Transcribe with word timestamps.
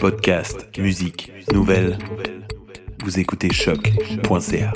Podcast, 0.00 0.76
musique, 0.76 1.32
nouvelles. 1.52 1.96
Vous 3.04 3.20
écoutez 3.20 3.52
choc.ca. 3.52 4.72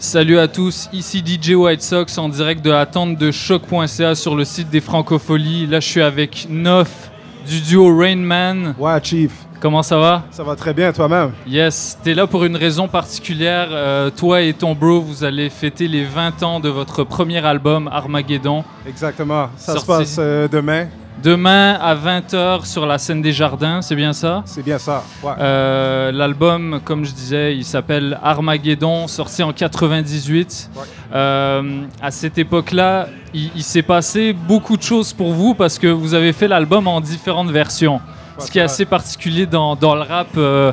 Salut 0.00 0.36
à 0.36 0.48
tous, 0.48 0.88
ici 0.92 1.22
DJ 1.24 1.50
White 1.50 1.80
Sox 1.80 2.18
en 2.18 2.28
direct 2.28 2.64
de 2.64 2.70
la 2.70 2.86
tente 2.86 3.16
de 3.18 3.30
choc.ca 3.30 4.16
sur 4.16 4.34
le 4.34 4.44
site 4.44 4.68
des 4.68 4.80
Francopholies. 4.80 5.68
Là, 5.68 5.78
je 5.78 5.86
suis 5.86 6.02
avec 6.02 6.48
Nof 6.50 7.12
du 7.48 7.60
duo 7.60 7.96
Rainman. 7.96 8.74
Ouais, 8.80 8.98
Chief. 9.00 9.30
Comment 9.60 9.82
ça 9.82 9.98
va? 9.98 10.22
Ça 10.30 10.42
va 10.42 10.56
très 10.56 10.72
bien, 10.72 10.90
toi-même? 10.90 11.32
Yes, 11.46 11.98
t'es 12.02 12.14
là 12.14 12.26
pour 12.26 12.44
une 12.44 12.56
raison 12.56 12.88
particulière. 12.88 13.68
Euh, 13.70 14.08
toi 14.08 14.40
et 14.40 14.54
ton 14.54 14.74
bro, 14.74 15.02
vous 15.02 15.22
allez 15.22 15.50
fêter 15.50 15.86
les 15.86 16.04
20 16.04 16.42
ans 16.42 16.60
de 16.60 16.70
votre 16.70 17.04
premier 17.04 17.44
album, 17.44 17.86
Armageddon. 17.92 18.64
Exactement. 18.88 19.48
Ça 19.58 19.72
Sorti. 19.74 19.80
se 19.82 19.86
passe 19.86 20.16
euh, 20.18 20.48
demain. 20.48 20.86
Demain 21.22 21.74
à 21.74 21.94
20h 21.94 22.64
sur 22.64 22.86
la 22.86 22.96
scène 22.96 23.20
des 23.20 23.32
jardins, 23.32 23.82
c'est 23.82 23.94
bien 23.96 24.14
ça? 24.14 24.42
C'est 24.46 24.62
bien 24.64 24.78
ça. 24.78 25.04
Ouais. 25.22 25.32
Euh, 25.38 26.10
L'album, 26.10 26.80
comme 26.82 27.04
je 27.04 27.12
disais, 27.12 27.54
il 27.54 27.64
s'appelle 27.66 28.18
Armageddon, 28.22 29.06
sorti 29.08 29.42
en 29.42 29.52
98. 29.52 30.70
Ouais. 30.74 30.82
Euh, 31.14 31.82
à 32.00 32.10
cette 32.10 32.38
époque-là, 32.38 33.08
il, 33.34 33.50
il 33.54 33.62
s'est 33.62 33.82
passé 33.82 34.32
beaucoup 34.32 34.78
de 34.78 34.82
choses 34.82 35.12
pour 35.12 35.34
vous 35.34 35.52
parce 35.54 35.78
que 35.78 35.88
vous 35.88 36.14
avez 36.14 36.32
fait 36.32 36.48
l'album 36.48 36.88
en 36.88 37.02
différentes 37.02 37.50
versions. 37.50 38.00
Ce 38.40 38.50
qui 38.50 38.58
est 38.58 38.62
assez 38.62 38.84
particulier 38.84 39.46
dans, 39.46 39.76
dans 39.76 39.94
le 39.94 40.02
rap 40.02 40.28
euh, 40.36 40.72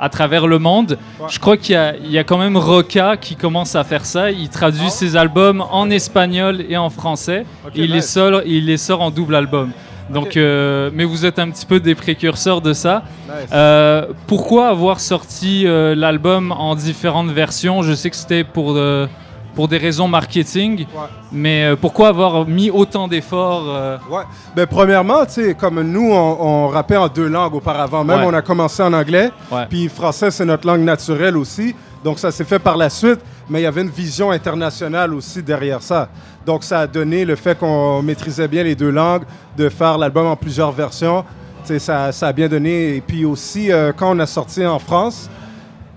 à 0.00 0.08
travers 0.08 0.46
le 0.46 0.58
monde. 0.58 0.98
Ouais. 1.18 1.26
Je 1.30 1.38
crois 1.38 1.56
qu'il 1.56 1.72
y, 1.74 1.76
a- 1.78 1.96
il 1.96 2.10
y 2.10 2.18
a 2.18 2.24
quand 2.24 2.36
même 2.38 2.56
Roca 2.56 3.16
qui 3.16 3.34
commence 3.36 3.74
à 3.74 3.82
faire 3.84 4.04
ça. 4.04 4.30
Il 4.30 4.48
traduit 4.50 4.86
Ah 4.88 4.90
ses 4.90 5.16
albums 5.16 5.64
en 5.70 5.88
espagnol 5.90 6.62
et 6.68 6.76
en 6.76 6.90
français. 6.90 7.46
Et 7.74 7.84
il, 7.84 7.92
les 7.92 8.02
sort, 8.02 8.42
il 8.44 8.66
les 8.66 8.76
sort 8.76 9.00
en 9.00 9.10
double 9.10 9.34
album. 9.34 9.70
Donc, 10.10 10.36
euh, 10.36 10.90
mais 10.94 11.04
vous 11.04 11.24
êtes 11.26 11.38
un 11.40 11.50
petit 11.50 11.66
peu 11.66 11.80
des 11.80 11.94
précurseurs 11.96 12.60
de 12.60 12.72
ça. 12.72 13.02
Nice. 13.26 13.48
Euh, 13.52 14.06
pourquoi 14.28 14.68
avoir 14.68 15.00
sorti 15.00 15.64
l'album 15.66 16.52
en 16.52 16.74
différentes 16.76 17.30
versions? 17.30 17.82
Je 17.82 17.92
sais 17.94 18.10
que 18.10 18.16
c'était 18.16 18.44
pour, 18.44 18.74
pour 19.56 19.66
des 19.66 19.78
raisons 19.78 20.06
marketing, 20.06 20.80
Ouais. 20.94 21.00
mais 21.32 21.64
euh, 21.64 21.76
pourquoi 21.76 22.08
avoir 22.08 22.46
mis 22.46 22.70
autant 22.70 23.08
d'efforts 23.08 23.64
euh, 23.66 23.96
Ouais. 24.08 24.22
Ben, 24.54 24.66
premièrement, 24.66 25.24
tu 25.26 25.32
sais, 25.32 25.54
comme 25.54 25.80
nous, 25.82 26.12
on, 26.12 26.36
on 26.40 26.68
rappait 26.68 26.96
en 26.96 27.08
deux 27.08 27.26
langues 27.26 27.54
auparavant. 27.54 28.04
Même, 28.04 28.20
Ouais. 28.20 28.26
on 28.28 28.34
a 28.34 28.42
commencé 28.42 28.82
en 28.82 28.92
anglais. 28.92 29.30
Puis 29.70 29.88
français, 29.88 30.30
c'est 30.30 30.44
notre 30.44 30.66
langue 30.68 30.82
naturelle 30.82 31.36
aussi. 31.36 31.74
Donc, 32.04 32.18
ça 32.20 32.30
s'est 32.30 32.44
fait 32.44 32.60
par 32.60 32.76
la 32.76 32.88
suite. 32.90 33.18
Mais 33.48 33.60
il 33.60 33.62
y 33.62 33.66
avait 33.66 33.82
une 33.82 33.90
vision 33.90 34.30
internationale 34.32 35.14
aussi 35.14 35.42
derrière 35.42 35.80
ça. 35.80 36.08
Donc, 36.44 36.62
ça 36.64 36.80
a 36.80 36.86
donné 36.86 37.24
le 37.24 37.36
fait 37.36 37.56
qu'on 37.58 38.02
maîtrisait 38.02 38.48
bien 38.48 38.62
les 38.64 38.74
deux 38.74 38.90
langues, 38.90 39.22
de 39.56 39.68
faire 39.68 39.96
l'album 39.98 40.26
en 40.26 40.36
plusieurs 40.36 40.72
versions. 40.72 41.24
Tu 41.62 41.68
sais, 41.68 41.78
ça, 41.78 42.12
ça 42.12 42.28
a 42.28 42.32
bien 42.32 42.48
donné. 42.48 42.96
Et 42.96 43.00
puis 43.00 43.24
aussi, 43.24 43.70
euh, 43.72 43.92
quand 43.96 44.14
on 44.14 44.18
a 44.18 44.26
sorti 44.26 44.64
en 44.66 44.78
France, 44.80 45.30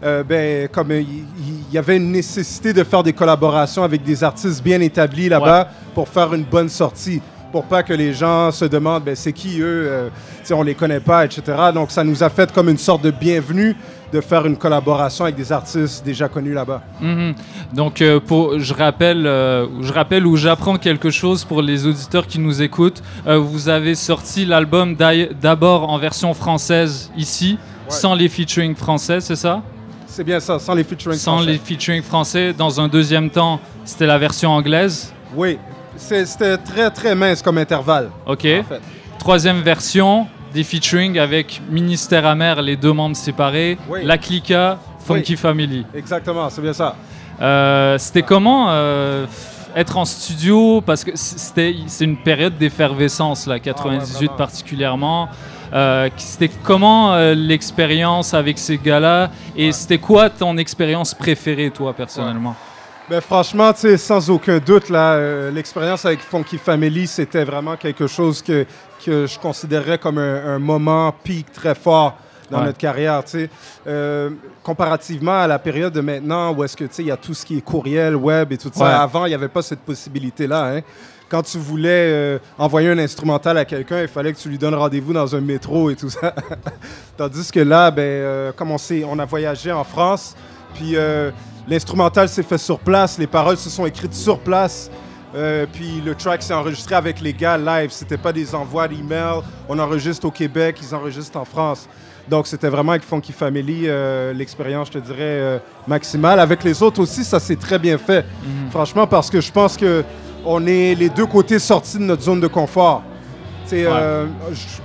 euh, 0.03 0.23
ben, 0.23 0.67
comme 0.69 0.91
euh, 0.91 1.01
il 1.01 1.23
il 1.69 1.75
y, 1.75 1.77
avait 1.77 1.97
une 1.97 2.11
nécessité 2.11 2.73
de 2.73 2.83
faire 2.83 3.03
des 3.03 3.13
collaborations 3.13 3.83
avec 3.83 4.01
des 4.03 4.23
artistes 4.23 4.63
bien 4.63 4.81
établis 4.81 5.29
là-bas 5.29 5.69
pour 5.93 6.07
faire 6.07 6.33
une 6.33 6.43
bonne 6.43 6.69
sortie, 6.69 7.21
pour 7.51 7.65
pas 7.65 7.83
que 7.83 7.93
les 7.93 8.11
gens 8.11 8.49
se 8.51 8.65
demandent 8.65 9.03
ben, 9.03 9.15
c'est 9.15 9.33
qui 9.33 9.59
eux, 9.61 9.87
euh, 9.87 10.09
on 10.51 10.63
les 10.63 10.73
connaît 10.73 10.99
pas, 10.99 11.25
etc. 11.25 11.43
Donc 11.73 11.91
ça 11.91 12.03
nous 12.03 12.23
a 12.23 12.29
fait 12.29 12.51
comme 12.51 12.69
une 12.69 12.77
sorte 12.79 13.03
de 13.03 13.11
bienvenue 13.11 13.75
de 14.11 14.21
faire 14.21 14.45
une 14.45 14.57
collaboration 14.57 15.25
avec 15.25 15.35
des 15.35 15.51
artistes 15.51 16.03
déjà 16.03 16.27
connus 16.27 16.53
là-bas. 16.53 16.81
Mhm. 17.01 17.35
Donc, 17.73 18.01
euh, 18.01 18.19
pour, 18.19 18.59
je 18.59 18.73
rappelle, 18.73 19.25
euh, 19.27 19.67
je 19.81 19.93
rappelle 19.93 20.25
ou 20.25 20.35
j'apprends 20.35 20.77
quelque 20.77 21.09
chose 21.09 21.45
pour 21.45 21.61
les 21.61 21.85
auditeurs 21.85 22.27
qui 22.27 22.39
nous 22.39 22.61
écoutent. 22.61 23.03
Euh, 23.27 23.37
vous 23.37 23.69
avez 23.69 23.95
sorti 23.95 24.45
l'album 24.45 24.95
d'abord 24.95 25.89
en 25.89 25.97
version 25.97 26.33
française 26.33 27.11
ici, 27.15 27.57
Ouais. 27.59 27.95
sans 27.95 28.13
les 28.13 28.29
featuring 28.29 28.75
français, 28.75 29.19
c'est 29.19 29.35
ça? 29.35 29.61
C'est 30.11 30.23
bien 30.23 30.39
ça, 30.39 30.57
sans 30.59 30.73
les 30.73 30.83
featuring 30.83 31.17
Sans 31.17 31.35
français. 31.37 31.51
les 31.51 31.57
featuring 31.59 32.01
français. 32.03 32.53
Dans 32.53 32.81
un 32.81 32.87
deuxième 32.87 33.29
temps, 33.29 33.59
c'était 33.85 34.07
la 34.07 34.17
version 34.17 34.51
anglaise. 34.51 35.13
Oui, 35.35 35.57
c'était 35.95 36.57
très 36.57 36.89
très 36.89 37.13
mince 37.15 37.41
comme 37.41 37.57
intervalle. 37.59 38.09
Ok. 38.25 38.39
En 38.45 38.63
fait. 38.63 38.81
Troisième 39.19 39.61
version, 39.61 40.27
des 40.53 40.63
featuring 40.63 41.19
avec 41.19 41.61
Ministère 41.69 42.25
Amer, 42.25 42.61
les 42.61 42.75
deux 42.75 42.91
membres 42.93 43.15
séparés, 43.15 43.77
Oui. 43.87 43.99
La 44.03 44.17
Clica, 44.17 44.79
Funky 45.05 45.35
Family. 45.37 45.85
Exactement, 45.93 46.49
c'est 46.49 46.61
bien 46.61 46.73
ça. 46.73 46.95
Euh, 47.41 47.97
C'était 47.99 48.23
comment 48.23 48.67
euh, 48.69 49.25
être 49.75 49.97
en 49.97 50.05
studio? 50.05 50.81
Parce 50.81 51.03
que 51.03 51.11
c'était 51.15 51.75
c'est 51.87 52.05
une 52.05 52.17
période 52.17 52.57
d'effervescence, 52.57 53.45
là, 53.45 53.59
98 53.59 54.25
vraiment. 54.25 54.37
particulièrement. 54.37 55.29
Euh, 55.73 56.09
c'était 56.17 56.49
comment 56.63 57.13
euh, 57.13 57.33
l'expérience 57.35 58.33
avec 58.33 58.57
ces 58.57 58.77
gars-là 58.77 59.29
Et 59.55 59.71
c'était 59.71 59.97
quoi 59.99 60.29
ton 60.29 60.57
expérience 60.57 61.13
préférée, 61.13 61.71
toi, 61.71 61.93
personnellement? 61.93 62.55
Ben, 63.09 63.21
franchement, 63.21 63.71
sans 63.97 64.29
aucun 64.29 64.59
doute, 64.59 64.89
là, 64.89 65.13
euh, 65.13 65.51
l'expérience 65.51 66.05
avec 66.05 66.19
Funky 66.19 66.57
Family, 66.57 67.07
c'était 67.07 67.43
vraiment 67.43 67.75
quelque 67.75 68.05
chose 68.07 68.41
que, 68.41 68.65
que 69.03 69.25
je 69.25 69.39
considérais 69.39 69.97
comme 69.97 70.19
un, 70.19 70.55
un 70.55 70.59
moment 70.59 71.11
pic 71.23 71.51
très 71.51 71.73
fort 71.75 72.17
dans 72.51 72.59
Ouais. 72.59 72.65
notre 72.65 72.77
carrière, 72.79 73.23
tu 73.23 73.31
sais. 73.31 73.49
Euh, 73.87 74.31
comparativement 74.63 75.39
à 75.41 75.45
la 75.45 75.59
période 75.59 75.93
de 75.93 76.01
maintenant 76.01 76.51
où 76.51 76.63
est-ce 76.63 76.75
que, 76.75 76.85
tu 76.85 76.93
sais, 76.95 77.03
il 77.03 77.07
y 77.07 77.11
a 77.11 77.17
tout 77.17 77.35
ce 77.35 77.45
qui 77.45 77.57
est 77.59 77.61
courriel, 77.61 78.15
web 78.15 78.51
et 78.51 78.57
tout 78.57 78.71
ça. 78.73 79.01
Avant, 79.03 79.25
il 79.27 79.29
n'y 79.29 79.35
avait 79.35 79.47
pas 79.49 79.61
cette 79.61 79.81
possibilité-là, 79.81 80.65
hein. 80.77 80.81
Quand 81.29 81.43
tu 81.43 81.57
voulais 81.59 81.89
euh, 82.11 82.39
envoyer 82.57 82.89
un 82.89 82.97
instrumental 82.97 83.57
à 83.57 83.65
quelqu'un, 83.65 84.01
il 84.01 84.07
fallait 84.07 84.33
que 84.33 84.37
tu 84.39 84.49
lui 84.49 84.57
donnes 84.57 84.73
rendez-vous 84.75 85.13
dans 85.13 85.35
un 85.35 85.41
métro 85.41 85.89
et 85.91 85.95
tout 85.95 86.09
ça. 86.09 86.33
Tandis 87.17 87.51
que 87.51 87.59
là, 87.59 87.91
ben, 87.91 88.01
euh, 88.01 88.51
comme 88.55 88.71
on, 88.71 88.77
s'est- 88.77 89.03
on 89.07 89.17
a 89.19 89.25
voyagé 89.25 89.71
en 89.71 89.83
France, 89.83 90.35
puis 90.73 90.95
euh, 90.95 91.29
l'instrumental 91.67 92.27
s'est 92.29 92.43
fait 92.43 92.57
sur 92.57 92.79
place, 92.79 93.17
les 93.19 93.27
paroles 93.27 93.57
se 93.57 93.69
sont 93.69 93.85
écrites 93.85 94.13
sur 94.15 94.39
place, 94.39 94.89
puis 95.73 96.01
le 96.03 96.15
track 96.15 96.41
s'est 96.41 96.55
enregistré 96.55 96.95
avec 96.95 97.21
les 97.21 97.33
gars 97.33 97.55
live. 97.57 97.91
C'était 97.91 98.17
pas 98.17 98.33
des 98.33 98.55
envois 98.55 98.87
d'emails. 98.87 99.41
On 99.67 99.77
enregistre 99.77 100.25
au 100.25 100.31
Québec, 100.31 100.77
ils 100.81 100.95
enregistrent 100.95 101.37
en 101.37 101.45
France. 101.45 101.87
Donc 102.27 102.47
c'était 102.47 102.69
vraiment 102.69 102.91
avec 102.93 103.03
Funky 103.03 103.31
Family 103.31 103.83
euh, 103.85 104.33
l'expérience, 104.33 104.87
je 104.87 104.93
te 104.93 104.97
dirais, 105.05 105.17
euh, 105.19 105.59
maximale. 105.87 106.39
Avec 106.39 106.63
les 106.63 106.81
autres 106.81 107.01
aussi, 107.01 107.23
ça 107.23 107.39
s'est 107.39 107.55
très 107.55 107.77
bien 107.77 107.99
fait. 107.99 108.25
Franchement, 108.71 109.05
parce 109.05 109.29
que 109.29 109.39
je 109.39 109.51
pense 109.51 109.77
que 109.77 110.03
on 110.45 110.65
est 110.65 110.95
les 110.95 111.09
deux 111.09 111.25
côtés 111.25 111.59
sortis 111.59 111.97
de 111.97 112.03
notre 112.03 112.23
zone 112.23 112.39
de 112.39 112.47
confort. 112.47 113.03
Euh, 113.71 114.25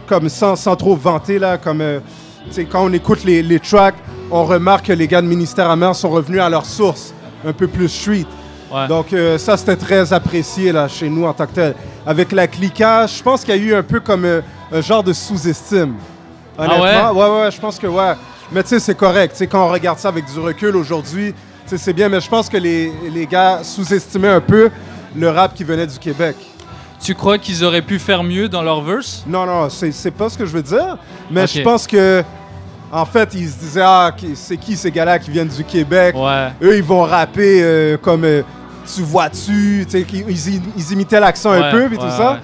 comme 0.07 0.29
sans, 0.29 0.57
sans 0.57 0.77
trop 0.77 0.95
vanter, 0.95 1.39
là, 1.39 1.57
comme 1.57 1.81
euh, 1.81 2.01
quand 2.71 2.85
on 2.85 2.93
écoute 2.93 3.25
les, 3.25 3.43
les 3.43 3.59
tracks, 3.59 3.95
on 4.31 4.45
remarque 4.45 4.87
que 4.87 4.93
les 4.93 5.09
gars 5.09 5.23
de 5.23 5.27
Ministère 5.27 5.71
Amer 5.71 5.95
sont 5.97 6.11
revenus 6.11 6.41
à 6.43 6.51
leur 6.51 6.67
source, 6.67 7.15
un 7.47 7.53
peu 7.55 7.67
plus 7.67 7.89
street. 7.89 8.27
Ouais. 8.71 8.87
Donc 8.89 9.13
euh, 9.15 9.39
ça, 9.39 9.57
c'était 9.57 9.77
très 9.77 10.13
apprécié 10.13 10.71
là, 10.71 10.87
chez 10.89 11.09
nous 11.09 11.25
en 11.25 11.33
tant 11.33 11.47
que 11.47 11.53
tel. 11.53 11.75
Avec 12.07 12.33
la 12.33 12.47
clica, 12.47 13.07
je 13.07 13.23
pense 13.23 13.43
qu'il 13.43 13.57
y 13.57 13.59
a 13.59 13.63
eu 13.63 13.75
un 13.75 13.83
peu 13.83 14.01
comme 14.01 14.27
un 14.71 14.81
genre 14.83 15.03
de 15.03 15.15
sous-estime. 15.15 15.95
Honnêtement, 16.59 16.85
Ah 16.85 17.13
ouais? 17.15 17.23
ouais, 17.23 17.41
ouais, 17.45 17.51
je 17.51 17.61
pense 17.61 17.79
que 17.79 17.87
ouais. 17.87 18.13
Mais 18.53 18.63
tu 18.63 18.69
sais, 18.71 18.81
c'est 18.81 18.95
correct. 18.95 19.33
Tu 19.33 19.39
sais, 19.39 19.47
quand 19.47 19.65
on 19.67 19.71
regarde 19.73 19.99
ça 19.99 20.09
avec 20.09 20.27
du 20.31 20.39
recul 20.39 20.77
aujourd'hui, 20.77 21.35
c'est 21.65 21.93
bien. 21.95 22.11
Mais 22.11 22.21
je 22.21 22.29
pense 22.29 22.51
que 22.51 22.59
les, 22.59 22.93
les 23.11 23.27
gars 23.27 23.61
sous-estimaient 23.63 24.29
un 24.29 24.41
peu 24.43 24.69
le 25.17 25.31
rap 25.31 25.55
qui 25.55 25.65
venait 25.65 25.87
du 25.87 25.99
Québec. 25.99 26.37
Tu 27.01 27.15
crois 27.15 27.39
qu'ils 27.39 27.65
auraient 27.65 27.83
pu 27.83 27.99
faire 27.99 28.23
mieux 28.23 28.49
dans 28.49 28.63
leur 28.63 28.81
verse? 28.81 29.25
Non, 29.27 29.45
non, 29.45 29.69
c'est 29.69 30.11
pas 30.11 30.29
ce 30.29 30.39
que 30.39 30.47
je 30.47 30.53
veux 30.53 30.63
dire. 30.63 30.97
Mais 31.31 31.47
je 31.47 31.61
pense 31.61 31.87
que, 31.87 32.23
en 32.91 33.05
fait, 33.05 33.35
ils 33.35 33.49
se 33.49 33.59
disaient, 33.59 33.83
ah, 33.85 34.15
c'est 34.35 34.57
qui 34.57 34.77
ces 34.77 34.91
gars-là 34.91 35.19
qui 35.19 35.31
viennent 35.31 35.49
du 35.49 35.65
Québec? 35.65 36.15
Ouais. 36.17 36.49
Eux, 36.63 36.77
ils 36.77 36.83
vont 36.83 37.03
rapper 37.03 37.61
euh, 37.63 37.97
comme 37.99 38.25
euh, 38.25 38.43
Tu 38.95 39.03
vois-tu? 39.03 39.87
Ils, 39.93 40.63
ils 40.77 40.93
imitaient 40.93 41.21
l'accent 41.21 41.51
Ouais, 41.51 41.59
un 41.65 41.71
peu, 41.71 41.89
puis 41.89 41.99
ouais, 41.99 42.05
tout 42.05 42.11
ça. 42.11 42.41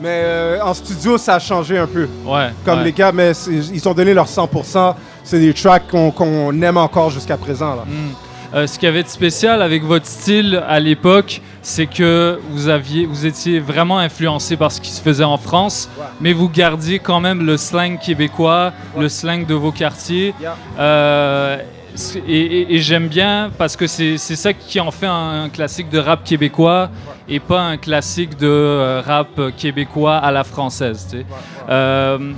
Mais 0.00 0.22
euh, 0.24 0.64
en 0.64 0.72
studio, 0.72 1.18
ça 1.18 1.34
a 1.34 1.38
changé 1.38 1.76
un 1.78 1.86
peu. 1.86 2.08
Ouais. 2.24 2.48
Comme 2.64 2.78
ouais. 2.78 2.84
les 2.86 2.92
gars, 2.92 3.12
mais 3.12 3.32
ils 3.46 3.88
ont 3.88 3.92
donné 3.92 4.14
leur 4.14 4.26
100%. 4.26 4.94
C'est 5.22 5.38
des 5.38 5.52
tracks 5.52 5.86
qu'on 5.88 6.10
qu'on 6.10 6.60
aime 6.62 6.78
encore 6.78 7.10
jusqu'à 7.10 7.36
présent. 7.36 7.76
Là. 7.76 7.84
Mm. 7.86 8.29
Euh, 8.52 8.66
ce 8.66 8.74
qu'il 8.78 8.86
y 8.86 8.88
avait 8.88 9.04
de 9.04 9.08
spécial 9.08 9.62
avec 9.62 9.84
votre 9.84 10.06
style 10.06 10.60
à 10.68 10.80
l'époque, 10.80 11.40
c'est 11.62 11.86
que 11.86 12.40
vous 12.50 12.68
aviez, 12.68 13.06
vous 13.06 13.24
étiez 13.26 13.60
vraiment 13.60 13.98
influencé 13.98 14.56
par 14.56 14.72
ce 14.72 14.80
qui 14.80 14.90
se 14.90 15.00
faisait 15.00 15.22
en 15.24 15.36
France, 15.36 15.88
Ouais. 15.96 16.04
mais 16.20 16.32
vous 16.32 16.48
gardiez 16.48 16.98
quand 16.98 17.20
même 17.20 17.46
le 17.46 17.56
slang 17.56 17.98
québécois, 17.98 18.72
Ouais. 18.96 19.02
le 19.02 19.08
slang 19.08 19.46
de 19.46 19.54
vos 19.54 19.70
quartiers. 19.70 20.34
Yeah. 20.40 20.56
Euh, 20.80 21.58
et 22.26 22.40
et- 22.40 22.74
et 22.74 22.78
j'aime 22.80 23.08
bien 23.08 23.50
parce 23.58 23.76
que 23.76 23.86
c'est 23.86 24.16
ça 24.18 24.52
qui 24.52 24.80
en 24.80 24.90
fait 24.90 25.06
un, 25.06 25.44
un 25.44 25.48
classique 25.48 25.88
de 25.90 25.98
rap 25.98 26.24
québécois 26.24 26.90
et 27.28 27.38
pas 27.40 27.60
un 27.60 27.76
classique 27.76 28.36
de 28.38 28.46
euh, 28.48 29.02
rap 29.04 29.28
québécois 29.56 30.16
à 30.16 30.30
la 30.32 30.42
française. 30.44 31.06
tu 31.10 31.18
sais. 31.18 31.26
Euh, 31.68 32.32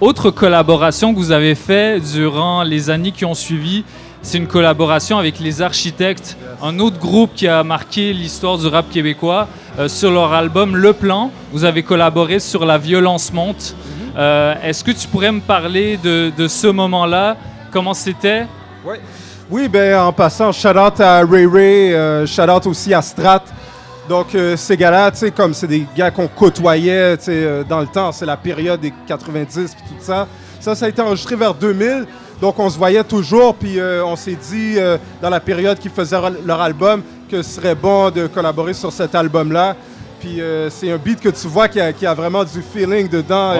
autre 0.00 0.30
collaboration 0.30 1.12
que 1.12 1.18
vous 1.18 1.30
avez 1.30 1.54
fait 1.54 2.00
durant 2.00 2.62
les 2.64 2.90
années 2.90 3.12
qui 3.12 3.24
ont 3.24 3.34
suivi, 3.34 3.84
c'est 4.22 4.38
une 4.38 4.46
collaboration 4.46 5.18
avec 5.18 5.40
les 5.40 5.60
architectes 5.62 6.36
un 6.62 6.78
autre 6.78 6.98
groupe 6.98 7.34
qui 7.34 7.48
a 7.48 7.64
marqué 7.64 8.12
l'histoire 8.12 8.56
du 8.56 8.68
rap 8.68 8.88
québécois. 8.88 9.48
Euh, 9.78 9.88
sur 9.88 10.10
leur 10.12 10.32
album 10.32 10.76
Le 10.76 10.92
Plan, 10.92 11.32
vous 11.50 11.64
avez 11.64 11.82
collaboré 11.82 12.38
sur 12.38 12.64
La 12.64 12.78
violence 12.78 13.32
monte. 13.32 13.74
Euh, 14.16 14.54
Est-ce 14.62 14.84
que 14.84 14.92
tu 14.92 15.08
pourrais 15.08 15.32
me 15.32 15.40
parler 15.40 15.96
de, 15.96 16.46
ce 16.46 16.66
moment-là? 16.68 17.36
Comment 17.72 17.94
c'était? 17.94 18.46
Ouais. 18.84 19.00
Oui, 19.50 19.68
ben 19.68 19.98
en 19.98 20.12
passant, 20.12 20.52
shout 20.52 20.68
out 20.68 21.00
à 21.00 21.24
Ray 21.24 21.46
Ray, 21.46 21.94
euh, 21.94 22.26
shout 22.26 22.42
out 22.42 22.66
aussi 22.66 22.94
à 22.94 23.02
Strat. 23.02 23.42
Donc 24.08 24.34
euh, 24.34 24.56
ces 24.56 24.76
gars-là, 24.76 25.10
tu 25.10 25.18
sais, 25.18 25.30
comme 25.30 25.54
c'est 25.54 25.66
des 25.66 25.86
gars 25.96 26.10
qu'on 26.10 26.28
côtoyait, 26.28 27.16
dans 27.68 27.80
le 27.80 27.86
temps, 27.86 28.12
c'est 28.12 28.26
la 28.26 28.36
période 28.36 28.80
des 28.80 28.92
90 29.06 29.74
puis 29.74 29.96
tout 29.96 30.04
ça. 30.04 30.26
Ça, 30.60 30.74
ça 30.74 30.86
a 30.86 30.88
été 30.88 31.02
enregistré 31.02 31.34
vers 31.34 31.54
2000. 31.54 32.06
Donc 32.42 32.58
on 32.58 32.68
se 32.68 32.76
voyait 32.76 33.04
toujours, 33.04 33.54
puis 33.54 33.78
euh, 33.78 34.04
on 34.04 34.16
s'est 34.16 34.34
dit 34.34 34.74
euh, 34.76 34.98
dans 35.22 35.30
la 35.30 35.38
période 35.38 35.78
qu'ils 35.78 35.92
faisaient 35.92 36.18
leur 36.44 36.60
album 36.60 37.00
que 37.30 37.40
ce 37.40 37.54
serait 37.54 37.76
bon 37.76 38.10
de 38.10 38.26
collaborer 38.26 38.74
sur 38.74 38.90
cet 38.90 39.14
album-là. 39.14 39.76
Puis 40.18 40.40
euh, 40.40 40.68
c'est 40.68 40.90
un 40.90 40.96
beat 40.96 41.20
que 41.20 41.28
tu 41.28 41.46
vois 41.46 41.68
qui 41.68 41.78
a, 41.80 42.14
vraiment 42.14 42.42
du 42.42 42.60
feeling 42.60 43.08
dedans. 43.08 43.54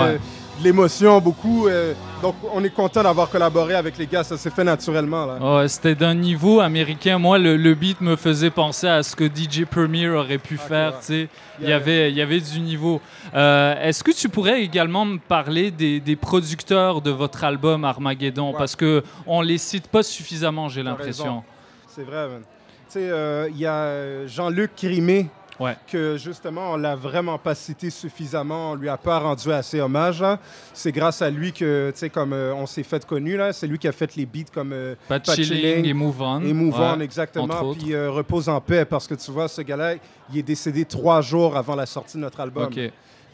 L'émotion 0.63 1.21
beaucoup. 1.21 1.67
euh, 1.69 1.95
donc 2.23 2.37
on 2.53 2.63
est 2.63 2.71
content 2.71 3.03
d'avoir 3.03 3.29
collaboré 3.31 3.75
avec 3.75 3.99
les 3.99 4.07
gars, 4.07 4.23
ça 4.23 4.37
s'est 4.37 4.51
fait 4.51 4.65
naturellement. 4.65 5.27
Là. 5.27 5.67
C'était 5.69 5.95
d'un 5.95 6.15
niveau 6.15 6.61
américain. 6.61 7.19
Moi, 7.19 7.39
le, 7.39 7.57
le 7.57 7.75
beat 7.75 8.01
me 8.01 8.17
faisait 8.17 8.51
penser 8.51 8.87
à 8.87 9.03
ce 9.03 9.17
que 9.17 9.25
DJ 9.25 9.65
Premier 9.65 10.09
aurait 10.09 10.39
pu 10.39 10.57
faire. 10.57 10.93
ouais. 10.93 10.99
tu 11.01 11.07
sais. 11.07 11.29
Il 11.61 11.67
y 11.67 11.69
Yeah, 11.69 11.77
avait, 11.77 12.11
il 12.11 12.17
y 12.17 12.23
avait 12.23 12.41
du 12.41 12.61
niveau. 12.61 13.01
Euh, 13.35 13.75
Est-ce 13.83 14.03
que 14.05 14.11
tu 14.11 14.29
pourrais 14.29 14.63
également 14.63 15.05
me 15.05 15.19
parler 15.19 15.71
des, 15.71 16.01
des 16.01 16.17
producteurs 16.17 17.01
de 17.01 17.11
votre 17.11 17.45
album 17.45 17.85
Armageddon? 17.85 18.51
Ouais. 18.53 18.59
Parce 18.59 18.75
que 18.77 19.03
on 19.27 19.43
les 19.43 19.59
cite 19.59 19.87
pas 19.89 20.03
suffisamment, 20.03 20.69
j'ai 20.69 20.83
l'impression. 20.83 21.43
C'est 21.89 22.03
vrai, 22.05 22.29
man. 22.29 22.43
Tu 22.91 22.99
sais, 22.99 23.09
euh, 23.11 23.49
il 23.51 23.59
y 23.59 23.67
a 23.67 24.27
Jean-Luc 24.27 24.73
Crimé, 24.77 25.29
Ouais. 25.63 25.77
que 25.87 26.17
justement, 26.17 26.73
on 26.73 26.77
l'a 26.77 26.97
vraiment 26.97 27.39
pas 27.39 27.55
cité 27.55 27.91
suffisamment, 27.91 28.73
on 28.73 28.75
lui 28.75 28.89
a 28.89 28.97
pas 28.97 29.19
rendu 29.19 29.51
assez 29.53 29.81
hommage. 29.81 30.21
là. 30.21 30.39
C'est 30.75 30.93
grâce 30.93 31.23
à 31.23 31.31
lui 31.31 31.53
que, 31.53 31.91
tu 31.93 31.99
sais, 31.99 32.11
comme 32.11 32.33
euh, 32.33 32.55
on 32.55 32.67
s'est 32.67 32.83
fait 32.83 33.05
connu, 33.07 33.37
là, 33.37 33.53
c'est 33.53 33.67
lui 33.67 33.79
qui 33.79 33.87
a 33.89 33.93
fait 33.93 34.15
les 34.17 34.27
beats 34.27 34.51
comme 34.53 34.73
euh, 34.73 34.95
Pas 35.09 35.19
de 35.19 35.25
Pas 35.27 35.37
de 35.37 35.43
chilling, 35.43 35.61
chilling 35.61 35.85
et 35.87 35.95
move 35.95 36.21
on. 36.21 36.41
et 36.43 36.53
Move 36.53 36.75
On, 36.81 36.97
Ouais. 36.99 37.05
exactement. 37.05 37.75
Puis 37.75 37.95
euh, 37.95 38.11
repose 38.11 38.49
en 38.49 38.61
paix, 38.61 38.85
parce 38.85 39.07
que 39.07 39.15
tu 39.15 39.31
vois, 39.31 39.49
ce 39.49 39.63
gars-là, 39.63 39.95
il 40.33 40.39
est 40.39 40.43
décédé 40.43 40.85
trois 40.85 41.21
jours 41.21 41.57
avant 41.57 41.75
la 41.77 41.87
sortie 41.87 42.17
de 42.17 42.23
notre 42.23 42.41
album. 42.41 42.65
Ok. 42.65 42.81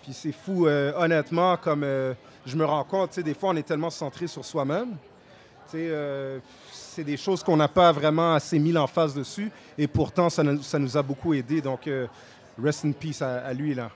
Puis 0.02 0.12
c'est 0.12 0.32
fou, 0.32 0.66
euh, 0.66 0.92
honnêtement, 0.96 1.56
comme 1.56 1.82
euh, 1.84 2.14
je 2.46 2.56
me 2.56 2.64
rends 2.64 2.84
compte, 2.84 3.10
tu 3.10 3.14
sais, 3.16 3.22
des 3.22 3.34
fois, 3.34 3.50
on 3.50 3.56
est 3.56 3.62
tellement 3.66 3.90
centré 3.90 4.26
sur 4.26 4.44
soi-même. 4.44 4.96
Tu 5.70 5.78
sais, 5.78 6.40
c'est 6.98 7.04
des 7.04 7.16
choses 7.16 7.44
qu'on 7.44 7.56
n'a 7.56 7.68
pas 7.68 7.92
vraiment 7.92 8.34
assez 8.34 8.58
mis 8.58 8.72
l'emphase 8.72 9.14
dessus. 9.14 9.52
Et 9.78 9.86
pourtant, 9.86 10.28
ça, 10.28 10.42
nous- 10.42 10.62
ça 10.62 10.80
nous 10.80 10.96
a 10.96 11.02
beaucoup 11.02 11.32
aidé. 11.32 11.60
Donc, 11.60 11.86
euh, 11.86 12.08
rest 12.60 12.84
in 12.84 12.90
peace 12.90 13.22
à, 13.22 13.36
à 13.46 13.52
lui, 13.52 13.72
là. 13.72 13.88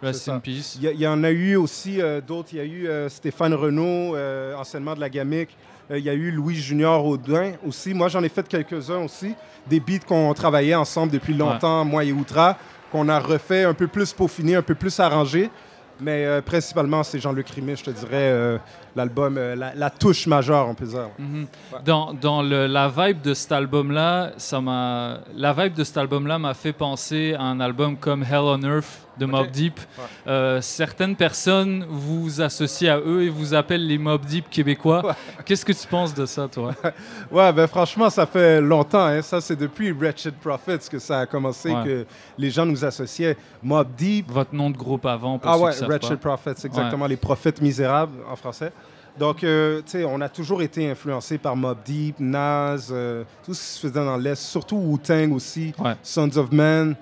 Rest 0.00 0.28
in 0.28 0.38
peace. 0.38 0.78
Il 0.80 1.00
y, 1.00 1.06
en 1.08 1.24
a 1.24 1.32
eu 1.32 1.56
aussi 1.56 2.00
euh, 2.00 2.20
d'autres. 2.20 2.50
Il 2.52 2.58
y 2.58 2.60
a 2.60 2.64
eu 2.64 2.86
euh, 2.86 3.08
Stéphane 3.08 3.54
Renault, 3.54 4.16
anciennement 4.56 4.94
de 4.94 5.00
la 5.00 5.08
Gamic. 5.10 5.48
Il 5.90 5.98
y 5.98 6.08
a 6.08 6.14
eu 6.14 6.30
Louis 6.30 6.54
Junior 6.54 7.04
Audin 7.04 7.54
aussi. 7.66 7.92
Moi, 7.92 8.06
j'en 8.06 8.22
ai 8.22 8.28
fait 8.28 8.46
quelques-uns 8.46 9.02
aussi. 9.02 9.34
Des 9.66 9.80
beats 9.80 10.06
qu'on 10.06 10.32
travaillait 10.32 10.76
ensemble 10.76 11.10
depuis 11.10 11.34
longtemps, 11.34 11.84
moi 11.84 12.04
et 12.04 12.12
Outra, 12.12 12.56
qu'on 12.92 13.08
a 13.08 13.18
refait 13.18 13.64
un 13.64 13.74
peu 13.74 13.88
plus 13.88 14.12
peaufiné, 14.12 14.54
un 14.54 14.62
peu 14.62 14.76
plus 14.76 15.00
arrangé. 15.00 15.50
Mais 16.00 16.24
euh, 16.26 16.40
principalement, 16.42 17.02
c'est 17.02 17.18
Jean-Luc 17.20 17.48
Rimet, 17.50 17.76
je 17.76 17.84
te 17.84 17.90
dirais, 17.90 18.08
euh, 18.14 18.58
l'album, 18.96 19.36
euh, 19.38 19.54
la, 19.54 19.74
la 19.74 19.90
touche 19.90 20.26
majeure, 20.26 20.68
on 20.68 20.74
peut 20.74 20.86
dire. 20.86 21.08
Mhm. 21.18 21.46
Dans, 21.84 22.12
dans 22.12 22.42
le- 22.42 22.66
la 22.66 22.88
vibe 22.88 23.20
de 23.22 23.32
cet 23.32 23.52
album-là, 23.52 24.32
ça 24.36 24.60
m'a. 24.60 25.18
La 25.36 25.52
vibe 25.52 25.74
de 25.74 25.84
cet 25.84 25.96
album-là 25.96 26.38
m'a 26.38 26.54
fait 26.54 26.72
penser 26.72 27.34
à 27.38 27.42
un 27.42 27.60
album 27.60 27.96
comme 27.96 28.22
Hell 28.24 28.38
on 28.40 28.60
Earth 28.62 29.03
de 29.18 29.26
Mob 29.26 29.50
Deep. 29.50 29.78
Ouais. 29.78 30.04
Euh, 30.26 30.60
certaines 30.60 31.16
personnes 31.16 31.84
vous 31.88 32.40
associent 32.40 32.94
à 32.94 32.98
eux 32.98 33.22
et 33.22 33.28
vous 33.28 33.54
appellent 33.54 33.86
les 33.86 33.98
Mob 33.98 34.24
Deep 34.24 34.50
québécois. 34.50 35.14
Qu'est-ce 35.44 35.64
que 35.64 35.72
tu 35.72 35.86
penses 35.86 36.14
de 36.14 36.26
ça, 36.26 36.48
toi? 36.48 36.72
Ouais, 37.30 37.52
ben 37.52 37.66
franchement, 37.66 38.10
ça 38.10 38.26
fait 38.26 38.60
longtemps. 38.60 39.04
Hein. 39.06 39.22
Ça, 39.22 39.40
c'est 39.40 39.56
depuis 39.56 39.92
Wretched 39.92 40.34
Prophets 40.34 40.88
que 40.90 40.98
ça 40.98 41.20
a 41.20 41.26
commencé, 41.26 41.70
Ouais. 41.70 41.84
que 41.84 42.06
les 42.38 42.50
gens 42.50 42.66
nous 42.66 42.84
associaient. 42.84 43.36
Mob 43.62 43.88
Deep, 43.96 44.30
Votre 44.30 44.54
nom 44.54 44.70
de 44.70 44.76
groupe 44.76 45.06
avant, 45.06 45.38
pour 45.38 45.50
Ah 45.50 45.58
ouais, 45.58 45.72
Wretched 45.82 46.18
pas. 46.18 46.36
Prophets, 46.36 46.66
exactement, 46.66 47.06
les 47.06 47.16
prophètes 47.16 47.60
misérables 47.60 48.18
en 48.30 48.36
français. 48.36 48.72
Donc, 49.18 49.44
euh, 49.44 49.78
tu 49.86 49.92
sais, 49.92 50.04
on 50.04 50.20
a 50.20 50.28
toujours 50.28 50.60
été 50.60 50.90
influencé 50.90 51.38
par 51.38 51.54
Mob 51.54 51.78
Deep, 51.84 52.16
Nas, 52.18 52.88
euh, 52.90 53.22
tout 53.44 53.54
ce 53.54 53.60
qui 53.60 53.66
se 53.68 53.80
faisait 53.80 54.04
dans 54.04 54.16
l'Est, 54.16 54.42
surtout 54.42 54.76
Wu-Tang 54.76 55.32
aussi. 55.32 55.72
Sons 56.02 56.36
of 56.36 56.50
Men. 56.50 56.96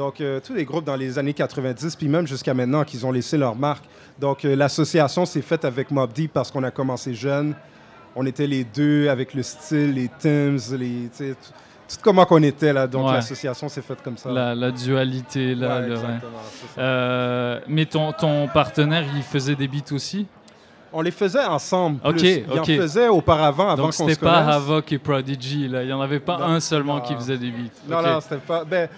Donc, 0.00 0.18
euh, 0.22 0.40
tous 0.42 0.54
les 0.54 0.64
groupes 0.64 0.86
dans 0.86 0.96
les 0.96 1.18
années 1.18 1.34
90, 1.34 1.94
puis 1.94 2.08
même 2.08 2.26
jusqu'à 2.26 2.54
maintenant, 2.54 2.84
qui 2.84 3.04
ont 3.04 3.12
laissé 3.12 3.36
leur 3.36 3.54
marque. 3.54 3.84
Donc, 4.18 4.46
euh, 4.46 4.56
l'association 4.56 5.26
s'est 5.26 5.42
faite 5.42 5.66
avec 5.66 5.90
Mob 5.90 6.10
Deep 6.14 6.32
parce 6.32 6.50
qu'on 6.50 6.64
a 6.64 6.70
commencé 6.70 7.12
jeune. 7.12 7.54
On 8.16 8.24
était 8.24 8.46
les 8.46 8.64
deux 8.64 9.10
avec 9.10 9.34
le 9.34 9.42
style, 9.42 9.92
les 9.92 10.08
Tims, 10.18 10.56
les, 10.78 11.10
tout, 11.18 11.96
comment 12.02 12.24
qu'on 12.24 12.42
était 12.42 12.72
là. 12.72 12.86
Donc, 12.86 13.08
Ouais. 13.08 13.12
l'association 13.12 13.68
s'est 13.68 13.82
faite 13.82 13.98
comme 14.02 14.16
ça. 14.16 14.30
La, 14.30 14.54
la 14.54 14.70
dualité, 14.70 15.54
là. 15.54 15.80
Ouais, 15.80 15.88
le-. 15.88 15.96
Euh, 16.78 17.60
mais 17.68 17.84
ton, 17.84 18.12
ton 18.12 18.48
partenaire, 18.48 19.04
il 19.14 19.22
faisait 19.22 19.54
des 19.54 19.68
beats 19.68 19.92
aussi? 19.92 20.26
On 20.94 21.02
les 21.02 21.10
faisait 21.10 21.44
ensemble. 21.44 22.00
Ok, 22.02 22.16
plus. 22.16 22.28
Il 22.38 22.52
ok. 22.52 22.58
en 22.58 22.64
faisait 22.64 23.08
auparavant, 23.08 23.68
avant 23.68 23.82
Donc 23.84 23.92
c'était 23.92 24.16
pas. 24.16 24.38
Havoc 24.46 24.90
et 24.92 24.98
Prodigy, 24.98 25.68
là. 25.68 25.82
Il 25.82 25.88
n'y 25.88 25.92
en 25.92 26.00
avait 26.00 26.20
pas 26.20 26.38
Non, 26.38 26.44
un 26.46 26.60
seulement 26.60 27.00
qui 27.02 27.14
faisait 27.14 27.36
des 27.36 27.50
beats. 27.50 27.68
Non, 27.86 27.98
Ok. 27.98 28.06
non, 28.06 28.20
c'était 28.22 28.36
pas. 28.38 28.64
Ben, 28.64 28.88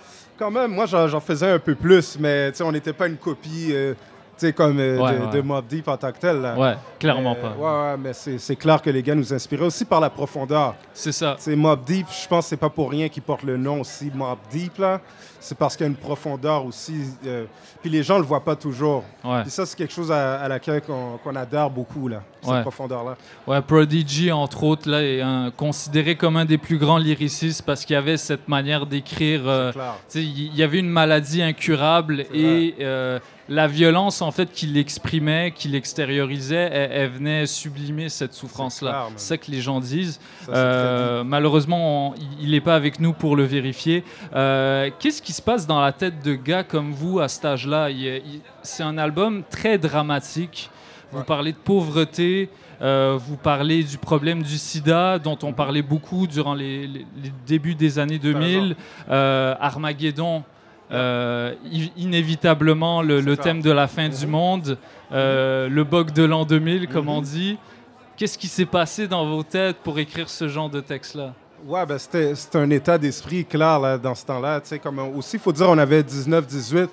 quand 0.43 0.51
même, 0.51 0.73
moi, 0.73 0.87
j'en 0.87 1.21
faisais 1.21 1.53
un 1.53 1.61
peu 1.61 1.77
plus, 1.77 2.19
mais 2.19 2.51
on 2.63 2.73
n'était 2.73 2.93
pas 2.93 3.07
une 3.07 3.17
copie, 3.17 3.69
euh, 3.71 3.95
sais, 4.47 4.53
comme 4.53 4.79
euh, 4.79 4.99
Ouais, 4.99 5.19
de, 5.19 5.25
ouais. 5.25 5.31
de 5.33 5.41
Mobb 5.41 5.67
Deep 5.67 5.89
en 5.89 5.97
tant 5.97 6.13
que 6.13 6.19
tel. 6.19 6.41
là. 6.41 6.57
Ouais, 6.59 6.75
clairement 6.99 7.35
Mais, 7.35 7.49
pas. 7.49 7.91
Ouais, 7.91 7.97
mais 7.99 8.13
c'est 8.13 8.39
c'est 8.39 8.57
clair 8.57 8.81
que 8.83 8.91
les 8.91 9.03
gars 9.03 9.15
nous 9.15 9.33
inspiraient 9.33 9.65
aussi 9.67 9.85
par 9.85 10.01
la 10.01 10.11
profondeur. 10.11 10.75
C'est 10.95 11.13
ça. 11.13 11.37
Sais, 11.39 11.57
Mobb 11.57 11.85
Deep, 11.85 12.07
je 12.23 12.29
pense 12.29 12.45
que 12.45 12.51
c'est 12.51 12.57
pas 12.57 12.71
pour 12.71 12.91
rien 12.91 13.09
qu'ils 13.09 13.23
portent 13.23 13.43
le 13.45 13.57
nom 13.57 13.81
aussi 13.81 14.11
Mobb 14.15 14.39
Deep, 14.51 14.79
là. 14.79 15.01
C'est 15.45 15.59
parce 15.59 15.77
qu'il 15.77 15.85
y 15.85 15.89
a 15.89 15.91
une 15.91 15.97
profondeur 15.97 16.65
aussi. 16.65 16.95
euh, 17.27 17.47
puis 17.81 17.91
les 17.91 18.05
gens 18.05 18.17
le 18.17 18.25
voient 18.25 18.45
pas 18.45 18.55
toujours. 18.55 19.03
Ouais. 19.25 19.43
Puis 19.43 19.51
ça, 19.51 19.67
c'est 19.67 19.77
quelque 19.77 19.93
chose 19.93 20.13
à, 20.13 20.41
à 20.41 20.47
laquelle 20.47 20.81
qu'on 20.83 21.19
qu'on 21.23 21.35
adhère 21.35 21.69
beaucoup, 21.69 22.07
là, 22.07 22.23
cette 22.41 22.63
profondeur-là. 22.63 23.17
Ouais, 23.49 23.61
Prodigy, 23.61 24.31
entre 24.31 24.63
autres, 24.63 24.89
là, 24.89 25.03
est 25.03 25.21
un- 25.21 25.51
considéré 25.51 26.15
comme 26.15 26.37
un 26.37 26.45
des 26.45 26.59
plus 26.59 26.79
grands 26.79 26.99
lyricistes 26.99 27.63
parce 27.63 27.85
qu'il 27.85 27.95
y 27.95 27.97
avait 27.97 28.17
cette 28.19 28.47
manière 28.47 28.87
d'écrire. 28.87 29.43
euh, 29.47 29.73
C'est 30.07 30.23
il 30.23 30.55
y 30.55 30.63
avait 30.63 30.79
une 30.79 30.89
maladie 30.91 31.43
incurable 31.43 32.25
C'est 32.31 32.39
et 32.39 32.75
euh, 32.81 33.19
la 33.55 33.67
violence, 33.67 34.23
en 34.23 34.31
fait, 34.31 34.51
qu'il 34.51 34.77
exprimait, 34.79 35.53
qu'il 35.55 35.75
extériorisait, 35.75 36.71
elle, 36.73 36.91
elle 36.93 37.11
venait 37.11 37.47
sublimer 37.47 38.09
cette 38.09 38.33
souffrance-là. 38.35 39.09
C'est 39.17 39.29
ça 39.29 39.37
que 39.39 39.51
les 39.51 39.61
gens 39.61 39.79
disent. 39.81 40.19
Ça, 40.47 40.53
Euh, 40.55 41.25
malheureusement, 41.25 42.11
on- 42.11 42.15
il 42.41 42.53
n'est 42.53 42.61
pas 42.61 42.75
avec 42.77 42.99
nous 42.99 43.13
pour 43.13 43.37
le 43.37 43.45
vérifier. 43.45 44.05
Euh, 44.35 44.91
Qu'est-ce 44.99 45.21
qui 45.21 45.33
se 45.33 45.43
passe 45.43 45.67
dans 45.67 45.81
la 45.81 45.93
tête 45.93 46.23
de 46.25 46.35
gars 46.35 46.65
comme 46.65 46.93
vous 46.93 47.21
à 47.21 47.29
cet 47.29 47.45
âge-là? 47.45 47.89
C'est 48.63 48.83
un 48.83 48.97
album 48.99 49.43
très 49.51 49.77
dramatique. 49.79 50.71
Vous 51.11 51.19
Ouais. 51.19 51.25
parlez 51.25 51.53
de 51.53 51.59
pauvreté, 51.59 52.49
euh, 52.81 53.19
vous 53.21 53.37
parlez 53.37 53.83
du 53.85 53.99
problème 53.99 54.43
du 54.43 54.57
sida, 54.57 55.19
dont 55.19 55.39
on 55.43 55.53
parlait 55.53 55.83
beaucoup 55.83 56.27
durant 56.27 56.55
les, 56.55 56.87
les- 56.87 57.07
les 57.23 57.33
débuts 57.47 57.75
des 57.75 57.99
années 57.99 58.19
2000. 58.19 58.77
Euh, 59.11 59.55
Armageddon, 59.61 60.43
euh, 60.91 61.55
inévitablement 61.97 63.03
le, 63.03 63.37
thème 63.37 63.63
de 63.63 63.71
la 63.71 63.87
fin 63.87 64.09
du 64.09 64.27
monde, 64.27 64.77
euh, 65.13 65.69
le 65.69 65.85
bug 65.85 66.13
de 66.13 66.25
l'an 66.25 66.45
2000, 66.45 66.89
comme 66.89 67.07
Mhm. 67.07 67.11
on 67.11 67.23
dit. 67.23 67.59
Qu'est-ce 68.17 68.37
qui 68.39 68.49
s'est 68.49 68.67
passé 68.67 69.09
dans 69.09 69.27
vos 69.27 69.43
têtes 69.43 69.79
pour 69.83 69.99
écrire 69.99 70.29
ce 70.29 70.47
genre 70.47 70.69
de 70.69 70.81
texte-là? 70.81 71.33
Ouais, 71.67 71.87
ben 71.87 71.97
c'était 71.97 72.35
un 72.55 72.71
état 72.71 72.99
d'esprit 72.99 73.45
clair 73.45 73.79
là, 73.81 73.97
dans 73.97 74.15
ce 74.15 74.27
temps-là. 74.27 74.61
Comme 74.83 74.99
euh, 74.99 75.17
aussi, 75.17 75.37
il 75.37 75.39
faut 75.39 75.53
dire, 75.53 75.69
on 75.71 75.79
avait 75.79 76.03
19, 76.03 76.47
18. 76.47 76.91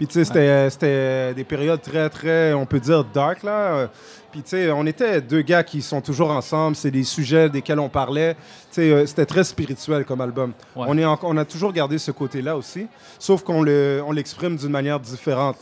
Puis, 0.00 0.06
tu 0.06 0.14
sais, 0.14 0.24
c'était 0.24 0.70
c'était 0.70 1.34
des 1.34 1.44
périodes 1.44 1.82
très, 1.82 2.08
très, 2.08 2.54
on 2.54 2.64
peut 2.64 2.80
dire, 2.80 3.04
dark, 3.04 3.42
là. 3.42 3.90
Puis, 4.32 4.40
tu 4.42 4.48
sais, 4.48 4.70
on 4.70 4.86
était 4.86 5.20
deux 5.20 5.42
gars 5.42 5.62
qui 5.62 5.82
sont 5.82 6.00
toujours 6.00 6.30
ensemble. 6.30 6.74
C'est 6.74 6.90
des 6.90 7.04
sujets 7.04 7.50
desquels 7.50 7.78
on 7.78 7.90
parlait. 7.90 8.32
Tu 8.34 8.40
sais, 8.70 8.90
euh, 8.90 9.04
c'était 9.04 9.26
très 9.26 9.44
spirituel 9.44 10.06
comme 10.06 10.22
album. 10.22 10.52
Ouais. 10.74 10.86
On, 10.88 10.96
est 10.96 11.04
en- 11.04 11.18
on 11.22 11.36
a 11.36 11.44
toujours 11.44 11.70
gardé 11.74 11.98
ce 11.98 12.12
côté-là 12.12 12.56
aussi, 12.56 12.86
sauf 13.18 13.42
qu'on 13.42 13.60
le- 13.60 14.00
on 14.06 14.12
l'exprime 14.12 14.56
d'une 14.56 14.70
manière 14.70 14.98
différente. 15.00 15.58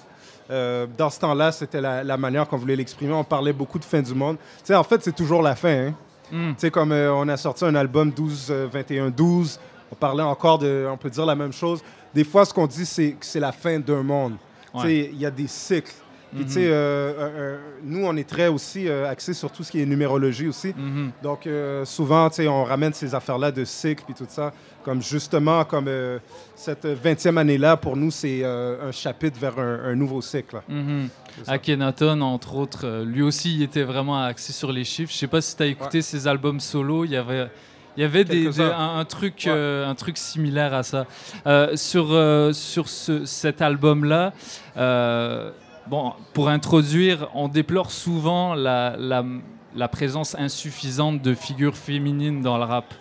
Euh, 0.53 0.87
dans 0.97 1.11
ce 1.11 1.19
temps-là, 1.19 1.51
c'était 1.51 1.81
la, 1.81 2.05
la 2.05 2.17
manière 2.17 2.47
qu'on 2.47 2.59
voulait 2.59 2.77
l'exprimer. 2.77 3.13
On 3.15 3.25
parlait 3.25 3.53
beaucoup 3.53 3.81
de 3.81 3.85
fin 3.85 4.01
du 4.03 4.15
monde. 4.15 4.37
Tu 4.59 4.67
sais, 4.67 4.75
en 4.77 4.85
fait, 4.85 5.03
c'est 5.03 5.17
toujours 5.17 5.43
la 5.43 5.57
fin, 5.57 5.89
hein. 5.89 5.95
Hmm. 6.31 6.51
Tu 6.51 6.55
sais, 6.59 6.71
comme 6.71 6.93
euh, 6.93 7.13
on 7.13 7.27
a 7.29 7.37
sorti 7.37 7.65
un 7.65 7.75
album 7.75 8.13
12, 8.13 8.47
euh, 8.51 8.69
21, 8.73 9.11
12, 9.11 9.59
on 9.93 9.95
parlait 9.95 10.23
encore 10.23 10.59
de, 10.59 10.87
on 10.91 10.97
peut 10.97 11.11
dire 11.11 11.27
la 11.27 11.35
même 11.35 11.53
chose. 11.53 11.83
Des 12.15 12.25
fois, 12.25 12.45
ce 12.45 12.53
qu'on 12.55 12.67
dit, 12.67 12.87
c'est 12.87 13.13
que 13.13 13.25
c'est 13.27 13.41
la 13.41 13.53
fin 13.53 13.79
d'un 13.79 14.03
monde. 14.03 14.35
Ouais. 14.75 15.09
il 15.13 15.19
y 15.19 15.25
a 15.27 15.31
des 15.31 15.47
cycles. 15.47 15.93
Puis, 16.31 16.45
Mhm. 16.45 16.51
euh, 16.59 16.61
euh, 16.61 17.15
euh, 17.19 17.59
nous, 17.83 18.05
on 18.05 18.15
est 18.17 18.29
très 18.29 18.49
aussi 18.49 18.87
euh, 18.87 19.09
axés 19.11 19.33
sur 19.33 19.51
tout 19.51 19.65
ce 19.65 19.73
qui 19.73 19.81
est 19.81 19.87
numérologie 19.87 20.47
aussi. 20.47 20.75
Mhm. 20.77 21.11
Donc, 21.23 21.49
souvent, 21.85 22.29
on 22.41 22.65
ramène 22.65 22.93
ces 22.93 23.15
affaires-là 23.15 23.51
de 23.51 23.65
cycle 23.65 24.05
puis 24.05 24.13
tout 24.15 24.27
ça. 24.29 24.53
Comme 24.85 25.01
justement, 25.03 25.65
comme 25.65 25.89
cette 26.55 26.85
20e 26.87 27.39
année-là, 27.39 27.79
pour 27.79 27.97
nous, 27.97 28.11
c'est 28.11 28.45
un 28.45 28.93
chapitre 28.93 29.39
vers 29.41 29.59
un, 29.59 29.85
un 29.87 29.95
nouveau 29.95 30.21
cycle. 30.21 30.61
ça. 31.45 31.53
Akhenaton, 31.53 32.21
entre 32.21 32.55
autres, 32.57 33.03
lui 33.07 33.23
aussi, 33.23 33.55
il 33.55 33.63
était 33.63 33.83
vraiment 33.85 34.23
axé 34.23 34.53
sur 34.53 34.71
les 34.71 34.85
chiffres. 34.85 35.13
Je 35.13 35.19
sais 35.19 35.27
pas 35.27 35.41
si 35.41 35.57
tu 35.57 35.63
as 35.63 35.67
écouté 35.67 36.03
ses 36.03 36.27
albums 36.27 36.61
solo, 36.61 37.05
il 37.07 37.13
y 37.13 37.17
avait, 37.17 37.49
il 37.99 38.03
y 38.03 38.05
avait 38.05 38.23
des, 38.25 38.45
Quelques-uns. 38.45 38.69
des- 38.69 38.75
un, 38.75 38.99
un 39.01 39.05
truc, 39.05 39.43
Ouais. 39.47 39.53
euh, 39.53 39.87
un 39.89 39.95
truc 39.97 40.17
similaire 40.19 40.73
à 40.73 40.83
ça. 40.85 41.07
Euh, 41.49 41.75
sur 41.77 42.07
euh, 42.13 42.53
sur 42.53 42.89
ce, 42.89 43.25
cet 43.25 43.61
album-là, 43.61 44.33
bon, 45.87 46.13
pour 46.33 46.49
introduire, 46.49 47.29
on 47.35 47.49
déplore 47.49 47.91
souvent 47.91 48.55
la, 48.55 48.95
la, 48.99 49.25
la 49.75 49.89
présence 49.89 50.35
insuffisante 50.39 51.23
de 51.23 51.35
figures 51.35 51.77
féminines 51.77 52.41
dans 52.41 52.57
le 52.59 52.65
rap. 52.65 52.95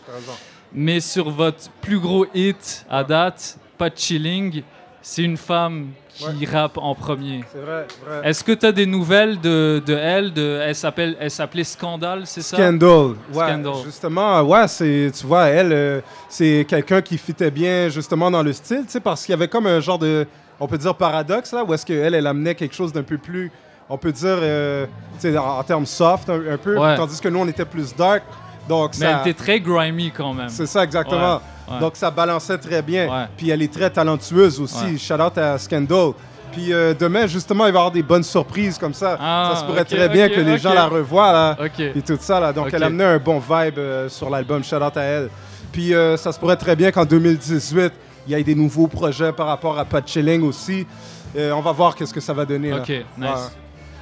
Mais 0.73 0.99
sur 0.99 1.29
votre 1.29 1.69
plus 1.81 1.99
gros 1.99 2.25
hit 2.33 2.85
à 2.89 3.03
date, 3.03 3.57
Pas 3.77 3.89
de 3.89 3.97
Chilling, 3.97 4.63
c'est 5.01 5.23
une 5.23 5.37
femme 5.37 5.89
qui 6.17 6.45
rappe 6.45 6.77
en 6.77 6.95
premier. 6.95 7.43
C'est 7.51 7.59
vrai, 7.59 7.85
vrai. 8.05 8.29
Est-ce 8.29 8.43
que 8.43 8.51
tu 8.51 8.65
as 8.65 8.71
des 8.71 8.85
nouvelles 8.85 9.39
de, 9.39 9.81
de 9.85 9.93
elle 9.95 10.33
de, 10.33 10.61
Elle 10.63 10.75
s'appelle- 10.75 11.15
elle 11.19 11.31
s'appelait 11.31 11.63
Scandale, 11.63 12.21
c'est 12.25 12.41
ça? 12.41 12.57
Scandal. 12.57 13.15
Ouais, 13.33 13.47
Scandal. 13.47 13.73
Justement, 13.85 14.41
ouais, 14.41 14.67
c'est, 14.67 15.11
tu 15.17 15.25
vois, 15.25 15.45
elle, 15.47 15.71
euh, 15.73 16.01
c'est 16.29 16.65
quelqu'un 16.67 17.01
qui 17.01 17.17
fitait 17.17 17.51
bien 17.51 17.89
justement 17.89 18.29
dans 18.31 18.43
le 18.43 18.53
style, 18.53 18.83
tu 18.85 18.91
sais, 18.91 18.99
parce 18.99 19.23
qu'il 19.25 19.33
y 19.33 19.35
avait 19.35 19.47
comme 19.47 19.67
un 19.67 19.79
genre 19.79 19.99
de, 19.99 20.25
on 20.59 20.67
peut 20.67 20.77
dire 20.77 20.95
paradoxe 20.95 21.53
là, 21.53 21.63
où 21.63 21.73
est-ce 21.73 21.85
qu'elle, 21.85 22.13
elle 22.15 22.27
amenait 22.27 22.55
quelque 22.55 22.75
chose 22.75 22.91
d'un 22.91 23.03
peu 23.03 23.17
plus, 23.17 23.51
on 23.89 23.97
peut 23.97 24.11
dire, 24.11 24.37
euh, 24.41 24.85
tu 25.19 25.29
sais, 25.31 25.37
en, 25.37 25.59
en 25.59 25.63
termes 25.63 25.85
soft 25.85 26.29
un, 26.29 26.53
un 26.53 26.57
peu, 26.57 26.77
Ouais. 26.77 26.95
tandis 26.97 27.19
que 27.21 27.29
nous, 27.29 27.39
on 27.39 27.47
était 27.47 27.65
plus 27.65 27.95
dark. 27.95 28.23
Donc, 28.67 28.91
Mais 28.99 29.05
ça, 29.05 29.11
elle 29.23 29.29
était 29.29 29.33
très 29.43 29.61
grimy 29.61 30.11
quand 30.11 30.33
même. 30.33 30.49
c'est 30.49 30.65
ça 30.65 30.83
exactement. 30.83 31.39
Ouais. 31.69 31.79
Donc, 31.79 31.95
ça 31.95 32.09
balançait 32.11 32.57
très 32.57 32.81
bien. 32.81 33.07
Ouais. 33.07 33.25
Puis, 33.35 33.49
elle 33.49 33.61
est 33.61 33.73
très 33.73 33.89
talentueuse 33.89 34.59
aussi. 34.59 34.97
Shout 34.97 35.15
out 35.15 35.37
à 35.37 35.57
Scandal. 35.57 36.11
Puis, 36.51 36.71
euh, 36.73 36.93
demain, 36.97 37.27
justement, 37.27 37.65
il 37.67 37.73
va 37.73 37.77
y 37.77 37.81
avoir 37.81 37.91
des 37.91 38.03
bonnes 38.03 38.23
surprises 38.23 38.77
comme 38.77 38.93
ça. 38.93 39.17
Ah, 39.19 39.51
ça 39.53 39.59
se 39.61 39.65
pourrait 39.65 39.83
très 39.85 40.07
bien 40.09 40.29
que 40.29 40.39
les 40.39 40.57
gens 40.57 40.73
la 40.73 40.85
revoient, 40.87 41.31
là. 41.33 41.55
Puis 41.91 42.01
tout 42.01 42.17
ça, 42.19 42.39
là. 42.39 42.53
Donc, 42.53 42.67
elle 42.73 42.83
amenait 42.83 43.03
un 43.03 43.19
bon 43.19 43.39
vibe 43.39 43.77
euh, 43.77 44.07
sur 44.09 44.29
l'album. 44.29 44.63
Shout 44.63 44.77
out 44.77 44.95
à 44.97 45.01
elle. 45.01 45.29
Puis, 45.71 45.93
euh, 45.93 46.15
ça 46.17 46.31
se 46.31 46.39
pourrait 46.39 46.55
très 46.55 46.75
bien 46.75 46.91
qu'en 46.91 47.05
2018, 47.05 47.91
il 48.27 48.31
y 48.31 48.39
ait 48.39 48.43
des 48.43 48.55
nouveaux 48.55 48.87
projets 48.87 49.33
par 49.33 49.47
rapport 49.47 49.77
à 49.77 49.85
Pat 49.85 50.07
Chilling 50.07 50.41
aussi. 50.43 50.87
On 51.35 51.59
va 51.61 51.71
voir 51.73 51.95
qu'est-ce 51.95 52.13
que 52.13 52.21
ça 52.21 52.33
va 52.33 52.45
donner. 52.45 52.71
là. 52.71 52.77
Ok, 52.77 52.89
nice. 52.89 53.05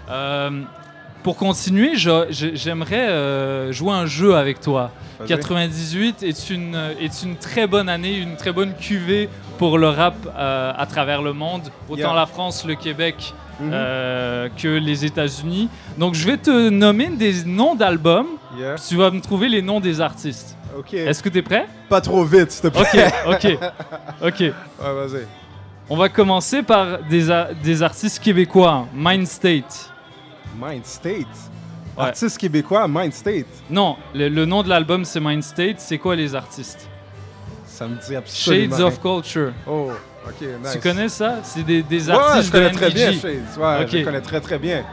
Ouais. 0.07 0.49
Pour 1.25 1.37
continuer, 1.37 1.93
j'aimerais 1.95 3.09
euh, 3.09 3.71
jouer 3.71 3.93
un 3.93 4.05
jeu 4.05 4.35
avec 4.35 4.61
toi. 4.61 4.91
Vas-y. 5.17 5.27
98 5.29 6.21
est 6.21 6.49
une, 6.51 6.75
est 7.01 7.23
une 7.23 7.35
très 7.37 7.65
bonne 7.65 7.89
année, 7.89 8.15
une 8.19 8.35
très 8.35 8.51
bonne 8.51 8.75
cuvée 8.75 9.27
pour 9.57 9.79
le 9.79 9.89
rap 9.89 10.13
euh, 10.37 10.71
à 10.77 10.85
travers 10.85 11.23
le 11.23 11.33
monde, 11.33 11.63
autant 11.89 11.97
Yeah. 12.01 12.13
la 12.13 12.25
France, 12.27 12.63
le 12.63 12.75
Québec 12.75 13.33
Mhm. 13.59 13.71
euh, 13.73 14.49
que 14.55 14.67
les 14.67 15.03
États-Unis. 15.03 15.67
Donc 15.97 16.13
je 16.13 16.27
vais 16.27 16.37
te 16.37 16.69
nommer 16.69 17.07
des 17.07 17.43
noms 17.43 17.73
d'albums, 17.73 18.27
Yeah. 18.55 18.75
tu 18.87 18.95
vas 18.95 19.09
me 19.09 19.19
trouver 19.19 19.49
les 19.49 19.63
noms 19.63 19.79
des 19.79 20.01
artistes. 20.01 20.55
OK. 20.77 20.93
Est-ce 20.93 21.23
que 21.23 21.29
tu 21.29 21.39
es 21.39 21.41
prêt? 21.41 21.65
Pas 21.89 22.01
trop 22.01 22.23
vite, 22.23 22.51
s'il 22.51 22.69
te 22.69 22.77
plaît. 22.77 23.11
Ok, 23.25 23.45
ok, 23.47 23.57
ok. 24.27 24.39
Ouais, 24.39 24.53
vas-y. 24.79 25.25
On 25.89 25.97
va 25.97 26.07
commencer 26.07 26.61
par 26.61 26.99
des, 27.09 27.29
des 27.63 27.81
artistes 27.81 28.21
québécois. 28.21 28.85
Mind 28.93 29.25
State. 29.25 29.89
Mind 30.59 30.85
State. 30.85 31.27
Ouais. 31.97 32.03
Artiste 32.05 32.37
québécois, 32.37 32.87
Mind 32.89 33.13
State. 33.13 33.45
Non, 33.69 33.95
le, 34.13 34.27
le 34.29 34.45
nom 34.45 34.63
de 34.63 34.69
l'album 34.69 35.05
c'est 35.05 35.19
Mind 35.19 35.43
State. 35.43 35.79
C'est 35.79 35.97
quoi 35.97 36.15
les 36.15 36.35
artistes? 36.35 36.87
Ça 37.65 37.87
me 37.87 37.95
dit 37.95 38.15
absolument 38.15 38.75
Shades 38.77 38.85
of. 38.85 39.01
Culture. 39.01 39.53
Oh, 39.67 39.91
OK, 40.27 40.41
nice. 40.41 40.71
Tu 40.73 40.79
connais 40.79 41.09
ça? 41.09 41.35
C'est 41.43 41.63
des, 41.63 41.83
des 41.83 42.07
Ouais, 42.09 42.15
artistes 42.15 42.47
je 42.47 42.51
connais 42.51 42.69
de 42.69 42.75
très 42.75 42.89
bien. 42.91 43.11
Shades. 43.13 43.43
Ouais, 43.57 43.83
Ok. 43.83 43.89
je 43.91 44.03
connais 44.03 44.21
très 44.21 44.41
très 44.41 44.57
bien. 44.59 44.83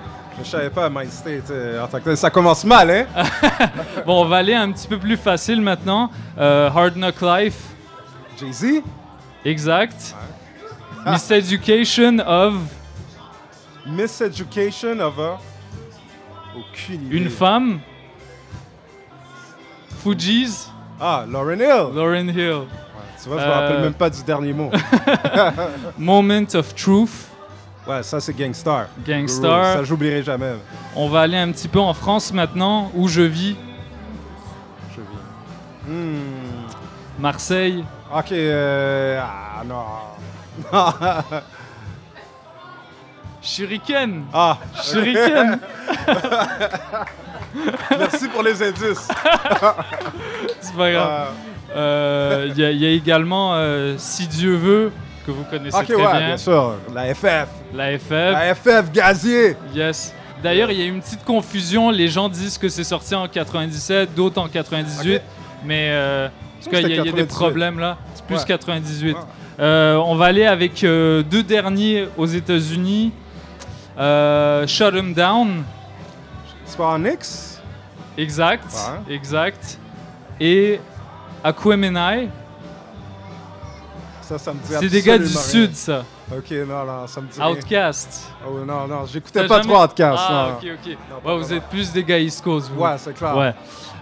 Je 0.42 0.48
savais 0.48 0.70
pas 0.70 0.88
Mind 0.88 1.10
State 1.10 1.50
euh, 1.50 1.84
en 1.84 1.86
tant 1.88 2.00
que. 2.00 2.14
Ça 2.16 2.30
commence 2.30 2.64
mal, 2.64 2.90
hein? 2.90 3.06
Bon, 4.06 4.22
on 4.22 4.24
va 4.24 4.36
aller 4.38 4.54
un 4.54 4.70
petit 4.72 4.88
peu 4.88 4.98
plus 4.98 5.16
facile 5.16 5.60
maintenant. 5.60 6.10
Euh, 6.38 6.70
Hard 6.70 6.94
Knock 6.96 7.20
Life, 7.20 7.56
Jay-Z? 8.40 8.82
exact. 9.44 10.14
Miss 11.04 11.30
Education 11.30 12.18
of 12.24 12.54
Miss 13.86 14.20
Education 14.20 15.00
of 15.00 15.18
a... 15.18 15.38
Aucune 16.56 17.06
idée. 17.06 17.16
une 17.16 17.30
femme. 17.30 17.80
Fugees, 20.02 20.68
Ah, 21.00 21.24
Lauren 21.28 21.58
Hill. 21.60 21.94
Lauren 21.94 22.28
Hill. 22.28 22.52
Ouais, 22.52 22.66
tu 23.22 23.28
vois, 23.28 23.38
je 23.40 23.44
me 23.44 23.50
Euh, 23.50 23.54
rappelle 23.60 23.80
même 23.82 23.94
pas 23.94 24.10
du 24.10 24.22
dernier 24.22 24.52
mot. 24.52 24.70
Moment 25.98 26.44
of 26.54 26.74
Truth, 26.74 27.28
Ouais, 27.86 28.02
ça 28.04 28.20
c'est 28.20 28.32
Gangstar. 28.36 28.86
Gangstar. 29.04 29.64
Ça, 29.78 29.82
j'oublierai 29.84 30.22
jamais. 30.22 30.52
On 30.94 31.08
va 31.08 31.22
aller 31.22 31.36
un 31.36 31.50
petit 31.50 31.66
peu 31.66 31.80
en 31.80 31.92
France 31.94 32.32
maintenant, 32.32 32.92
où 32.94 33.08
je 33.08 33.22
vis. 33.22 33.56
Je 34.94 35.00
vis. 35.00 35.92
Hmm. 35.92 36.20
Marseille. 37.18 37.84
Ok, 38.16 38.30
euh... 38.32 39.20
Ah, 39.20 39.62
non. 39.64 39.84
Shuriken. 43.42 44.24
ah, 44.32 44.58
Shuriken. 44.82 45.58
merci 47.98 48.28
pour 48.28 48.42
les 48.42 48.62
indices. 48.62 49.08
C'est 50.60 50.76
pas 50.76 50.90
grave. 50.92 51.10
Ah, 51.10 51.28
Euh, 51.74 52.48
Il 52.54 52.60
y, 52.60 52.64
a- 52.64 52.70
il 52.70 52.78
y 52.82 52.86
a 52.86 52.90
également 52.90 53.54
Euh, 53.54 53.94
Si 53.98 54.26
Dieu 54.26 54.54
veut, 54.56 54.92
que 55.26 55.30
vous 55.30 55.44
connaissez 55.44 55.76
ok, 55.76 55.84
très 55.86 55.94
ouais, 55.94 56.02
bien. 56.18 56.26
bien 56.26 56.36
sûr. 56.36 56.74
La 56.94 57.14
FF. 57.14 57.48
La 57.74 57.98
FF. 57.98 58.10
La 58.10 58.54
FF 58.54 58.92
Gazier. 58.92 59.56
Yes. 59.74 60.14
D'ailleurs, 60.42 60.70
il 60.70 60.80
y 60.80 60.82
a 60.82 60.86
une 60.86 61.00
petite 61.00 61.24
confusion. 61.24 61.90
Les 61.90 62.08
gens 62.08 62.28
disent 62.28 62.58
que 62.58 62.68
c'est 62.68 62.84
sorti 62.84 63.14
en 63.14 63.26
97, 63.28 64.14
d'autres 64.14 64.40
en 64.40 64.48
98. 64.48 65.16
Ok. 65.16 65.22
Mais 65.64 65.88
euh, 65.92 66.26
en 66.26 66.64
tout 66.64 66.70
cas, 66.70 66.80
il 66.80 66.82
y, 66.82 66.86
a- 66.86 66.88
il 66.88 66.96
y 66.96 67.00
a 67.00 67.04
des 67.04 67.10
98. 67.10 67.26
problèmes 67.28 67.78
là. 67.78 67.96
C'est 68.14 68.26
plus 68.26 68.36
Ouais. 68.36 68.44
98. 68.46 69.14
Ouais. 69.16 69.20
Euh, 69.60 69.96
on 69.96 70.16
va 70.16 70.26
aller 70.26 70.44
avec 70.46 70.80
deux 70.82 71.42
derniers 71.42 72.08
aux 72.18 72.26
États-Unis. 72.26 73.12
Euh, 73.98 74.66
Shut 74.66 74.94
'em 74.94 75.12
Down. 75.12 75.64
C'est 76.64 76.76
pas 76.76 76.88
en 76.88 77.04
X? 77.04 77.60
Exact. 78.16 78.64
Ouais. 79.08 79.14
Exact. 79.14 79.78
Et 80.40 80.80
Aquemini. 81.44 82.28
Ça, 84.22 84.38
ça 84.38 84.52
me 84.52 84.58
dit 84.60 84.72
C'est 84.80 84.88
des 84.88 85.02
gars 85.02 85.18
du 85.18 85.26
Sud, 85.26 85.70
rien. 85.70 85.74
ça. 85.74 86.04
Ok, 86.34 86.50
non, 86.66 86.84
non, 86.86 87.06
ça 87.06 87.20
me 87.20 87.26
dit 87.26 87.38
rien. 87.40 87.50
Outcast. 87.50 88.30
Oh 88.46 88.60
non, 88.64 88.86
non, 88.86 89.04
j'écoutais 89.04 89.46
pas 89.46 89.60
jamais- 89.60 89.72
trop 89.74 89.82
Outcast. 89.84 90.22
Ah, 90.28 90.48
non. 90.52 90.56
ok, 90.56 90.78
ok. 90.86 90.86
Non, 91.10 91.16
Ouais, 91.16 91.22
pas 91.24 91.36
vous 91.36 91.52
êtes 91.52 91.64
plus 91.64 91.92
des 91.92 92.04
gars 92.04 92.18
East 92.18 92.42
Coast, 92.42 92.70
vous. 92.74 92.80
Ouais, 92.82 92.96
c'est 92.96 93.12
clair. 93.12 93.36
Ouais. 93.36 93.54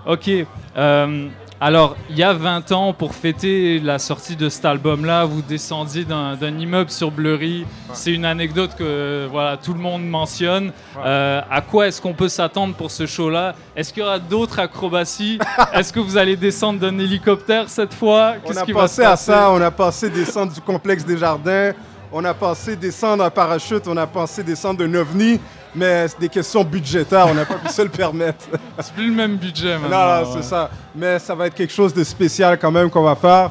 Ok. 0.06 0.30
Euh, 0.76 1.28
alors, 1.62 1.94
il 2.08 2.16
y 2.16 2.22
a 2.22 2.32
20 2.32 2.72
ans, 2.72 2.94
pour 2.94 3.14
fêter 3.14 3.80
la 3.80 3.98
sortie 3.98 4.34
de 4.34 4.48
cet 4.48 4.64
album-là, 4.64 5.26
vous 5.26 5.42
descendiez 5.42 6.06
d'un 6.06 6.58
immeuble 6.58 6.88
sur 6.88 7.10
Bleury. 7.10 7.66
C'est 7.92 8.12
une 8.12 8.24
anecdote 8.24 8.70
que 8.78 9.28
voilà, 9.30 9.58
tout 9.58 9.74
le 9.74 9.78
monde 9.78 10.02
mentionne. 10.08 10.68
Ouais. 10.96 11.02
Euh, 11.04 11.42
à 11.50 11.60
quoi 11.60 11.86
est-ce 11.86 12.00
qu'on 12.00 12.14
peut 12.14 12.30
s'attendre 12.30 12.74
pour 12.74 12.90
ce 12.90 13.04
show-là? 13.04 13.54
Est-ce 13.76 13.92
qu'il 13.92 14.02
y 14.02 14.06
aura 14.06 14.18
d'autres 14.18 14.58
acrobaties? 14.58 15.38
Est-ce 15.74 15.92
que 15.92 16.00
vous 16.00 16.16
allez 16.16 16.34
descendre 16.34 16.80
d'un 16.80 16.98
hélicoptère 16.98 17.68
cette 17.68 17.92
fois? 17.92 18.36
On 18.42 18.56
a 18.56 18.64
qui 18.64 18.72
va 18.72 18.88
se 18.88 19.02
à 19.02 19.16
ça, 19.16 19.50
on 19.50 19.60
a 19.60 19.70
passé 19.70 20.08
descendre 20.08 20.54
du 20.54 20.62
complexe 20.62 21.04
des 21.04 21.18
jardins, 21.18 21.72
on 22.12 22.24
a 22.24 22.34
passé 22.34 22.76
descendre 22.76 23.24
en 23.24 23.30
parachute, 23.30 23.86
on 23.86 23.96
a 23.96 24.06
passé 24.06 24.42
descendre 24.42 24.80
d'un 24.80 24.94
ovni, 24.94 25.40
mais 25.74 26.08
c'est 26.08 26.20
des 26.20 26.28
questions 26.28 26.64
budgétaires, 26.64 27.26
on 27.28 27.34
n'a 27.34 27.44
pas 27.44 27.54
pu 27.54 27.68
se 27.68 27.82
le 27.82 27.88
permettre. 27.88 28.46
C'est 28.80 28.92
plus 28.92 29.08
le 29.08 29.14
même 29.14 29.36
budget 29.36 29.78
maintenant. 29.78 30.22
non, 30.22 30.30
c'est 30.32 30.36
ouais. 30.38 30.42
ça. 30.42 30.70
Mais 30.94 31.18
ça 31.18 31.34
va 31.34 31.46
être 31.46 31.54
quelque 31.54 31.72
chose 31.72 31.94
de 31.94 32.02
spécial 32.02 32.58
quand 32.58 32.70
même 32.70 32.90
qu'on 32.90 33.02
va 33.02 33.14
faire. 33.14 33.50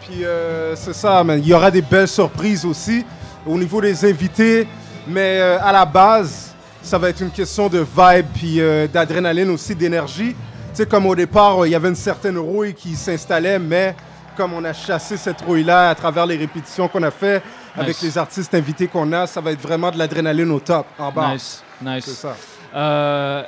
Puis 0.00 0.24
euh, 0.24 0.74
c'est 0.74 0.94
ça, 0.94 1.22
man. 1.22 1.38
il 1.38 1.46
y 1.46 1.52
aura 1.52 1.70
des 1.70 1.82
belles 1.82 2.08
surprises 2.08 2.64
aussi 2.64 3.04
au 3.46 3.56
niveau 3.56 3.80
des 3.80 4.04
invités, 4.04 4.66
mais 5.06 5.38
euh, 5.38 5.58
à 5.62 5.70
la 5.70 5.84
base, 5.84 6.54
ça 6.82 6.98
va 6.98 7.10
être 7.10 7.20
une 7.20 7.30
question 7.30 7.68
de 7.68 7.78
vibe 7.78 8.26
puis 8.34 8.60
euh, 8.60 8.86
d'adrénaline 8.88 9.50
aussi, 9.50 9.74
d'énergie. 9.74 10.34
Tu 10.34 10.36
sais, 10.72 10.86
comme 10.86 11.06
au 11.06 11.14
départ, 11.14 11.66
il 11.66 11.70
y 11.70 11.74
avait 11.74 11.88
une 11.88 11.94
certaine 11.94 12.38
rouille 12.38 12.74
qui 12.74 12.96
s'installait, 12.96 13.58
mais 13.58 13.94
comme 14.36 14.54
on 14.54 14.64
a 14.64 14.72
chassé 14.72 15.16
cette 15.16 15.42
rouille-là 15.42 15.90
à 15.90 15.94
travers 15.94 16.26
les 16.26 16.36
répétitions 16.36 16.88
qu'on 16.88 17.02
a 17.02 17.10
fait 17.10 17.42
avec 17.76 17.88
Nice. 17.96 18.02
les 18.02 18.18
artistes 18.18 18.54
invités 18.54 18.88
qu'on 18.88 19.12
a, 19.12 19.26
ça 19.26 19.40
va 19.40 19.52
être 19.52 19.60
vraiment 19.60 19.90
de 19.90 19.98
l'adrénaline 19.98 20.50
au 20.50 20.60
top, 20.60 20.86
en 20.98 21.10
bas. 21.12 21.32
Nice, 21.34 21.62
nice. 21.82 22.04
C'est 22.04 22.10
ça. 22.12 22.36
Euh, 22.74 23.42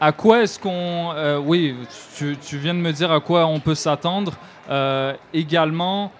à 0.00 0.12
quoi 0.12 0.42
est-ce 0.42 0.58
qu'on... 0.58 1.12
euh, 1.14 1.38
oui, 1.38 1.74
tu, 2.16 2.36
tu 2.38 2.58
viens 2.58 2.74
de 2.74 2.80
me 2.80 2.92
dire 2.92 3.10
à 3.12 3.20
quoi 3.20 3.46
on 3.46 3.60
peut 3.60 3.74
s'attendre. 3.74 4.32
Euh, 4.70 5.14
également, 5.32 6.10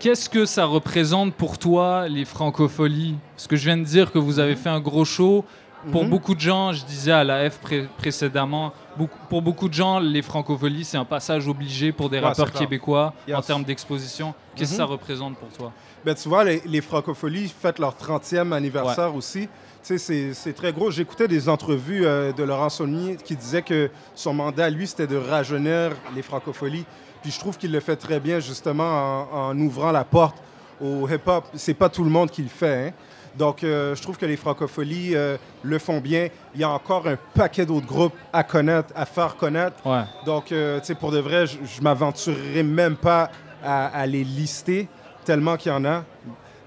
Qu'est-ce 0.00 0.28
que 0.30 0.44
ça 0.46 0.64
représente 0.64 1.34
pour 1.34 1.58
toi, 1.58 2.06
les 2.08 2.24
francopholies? 2.24 3.16
Parce 3.34 3.48
que 3.48 3.56
je 3.56 3.64
viens 3.64 3.76
de 3.76 3.82
dire 3.82 4.12
que 4.12 4.18
vous 4.20 4.38
avez 4.38 4.54
fait 4.54 4.68
un 4.68 4.78
gros 4.78 5.04
show. 5.04 5.44
Pour 5.90 6.04
Mhm. 6.04 6.10
beaucoup 6.10 6.34
de 6.36 6.40
gens, 6.40 6.72
je 6.72 6.84
disais 6.84 7.10
à 7.10 7.24
la 7.24 7.50
F 7.50 7.58
pré- 7.58 7.88
précédemment, 7.98 8.72
beaucoup- 8.96 9.18
pour 9.28 9.42
beaucoup 9.42 9.68
de 9.68 9.74
gens, 9.74 9.98
les 9.98 10.22
francopholies, 10.22 10.84
c'est 10.84 10.96
un 10.98 11.04
passage 11.04 11.48
obligé 11.48 11.90
pour 11.90 12.10
des 12.10 12.18
Ouais, 12.18 12.24
rappeurs 12.26 12.52
québécois 12.52 13.12
en 13.32 13.40
termes 13.42 13.64
d'exposition. 13.64 14.34
Qu'est-ce 14.54 14.70
que 14.70 14.74
Mhm. 14.74 14.78
ça 14.78 14.84
représente 14.84 15.36
pour 15.36 15.48
toi? 15.48 15.72
Ben, 16.04 16.14
tu 16.14 16.28
vois, 16.28 16.44
les, 16.44 16.62
les 16.66 16.80
francopholies 16.80 17.48
fêtent 17.48 17.78
leur 17.78 17.94
30e 17.94 18.52
anniversaire 18.52 19.14
aussi. 19.14 19.48
Tu 19.84 19.98
sais, 19.98 20.32
c'est- 20.34 20.52
très 20.52 20.72
gros. 20.72 20.90
J'écoutais 20.90 21.28
des 21.28 21.48
entrevues 21.48 22.04
euh, 22.06 22.32
de 22.32 22.42
Laurent 22.42 22.68
Saunier 22.68 23.16
qui 23.22 23.36
disait 23.36 23.62
que 23.62 23.90
son 24.14 24.32
mandat, 24.34 24.68
lui, 24.70 24.86
c'était 24.86 25.06
de 25.06 25.16
rajeunir 25.16 25.92
les 26.14 26.22
francopholies. 26.22 26.84
Puis 27.22 27.30
je 27.32 27.38
trouve 27.38 27.56
qu'il 27.56 27.72
le 27.72 27.80
fait 27.80 27.96
très 27.96 28.20
bien, 28.20 28.38
justement, 28.40 29.28
en, 29.32 29.48
en 29.50 29.58
ouvrant 29.58 29.92
la 29.92 30.04
porte 30.04 30.36
au 30.80 31.08
hip-hop. 31.08 31.44
C'est 31.54 31.74
pas 31.74 31.88
tout 31.88 32.04
le 32.04 32.10
monde 32.10 32.30
qui 32.30 32.42
le 32.42 32.48
fait, 32.48 32.88
hein. 32.88 32.92
Donc, 33.36 33.62
euh, 33.62 33.94
je 33.94 34.02
trouve 34.02 34.16
que 34.16 34.26
les 34.26 34.36
francopholies 34.36 35.14
euh, 35.14 35.36
le 35.62 35.78
font 35.78 36.00
bien. 36.00 36.28
Il 36.54 36.60
y 36.60 36.64
a 36.64 36.70
encore 36.70 37.06
un 37.06 37.16
paquet 37.34 37.64
d'autres 37.64 37.86
groupes 37.86 38.14
à 38.32 38.42
connaître, 38.42 38.88
à 38.96 39.04
faire 39.06 39.36
connaître. 39.36 39.76
Ouais. 39.86 40.02
Donc, 40.26 40.46
tu 40.46 40.54
sais, 40.82 40.94
pour 40.96 41.12
de 41.12 41.18
vrai, 41.18 41.46
je 41.46 41.58
je 41.64 41.80
m'aventurerai 41.80 42.62
même 42.64 42.96
pas 42.96 43.30
à, 43.62 43.86
à 43.88 44.06
les 44.06 44.24
lister, 44.24 44.88
tellement 45.28 45.58
qu'il 45.58 45.70
y 45.70 45.74
en 45.74 45.84
a. 45.84 46.04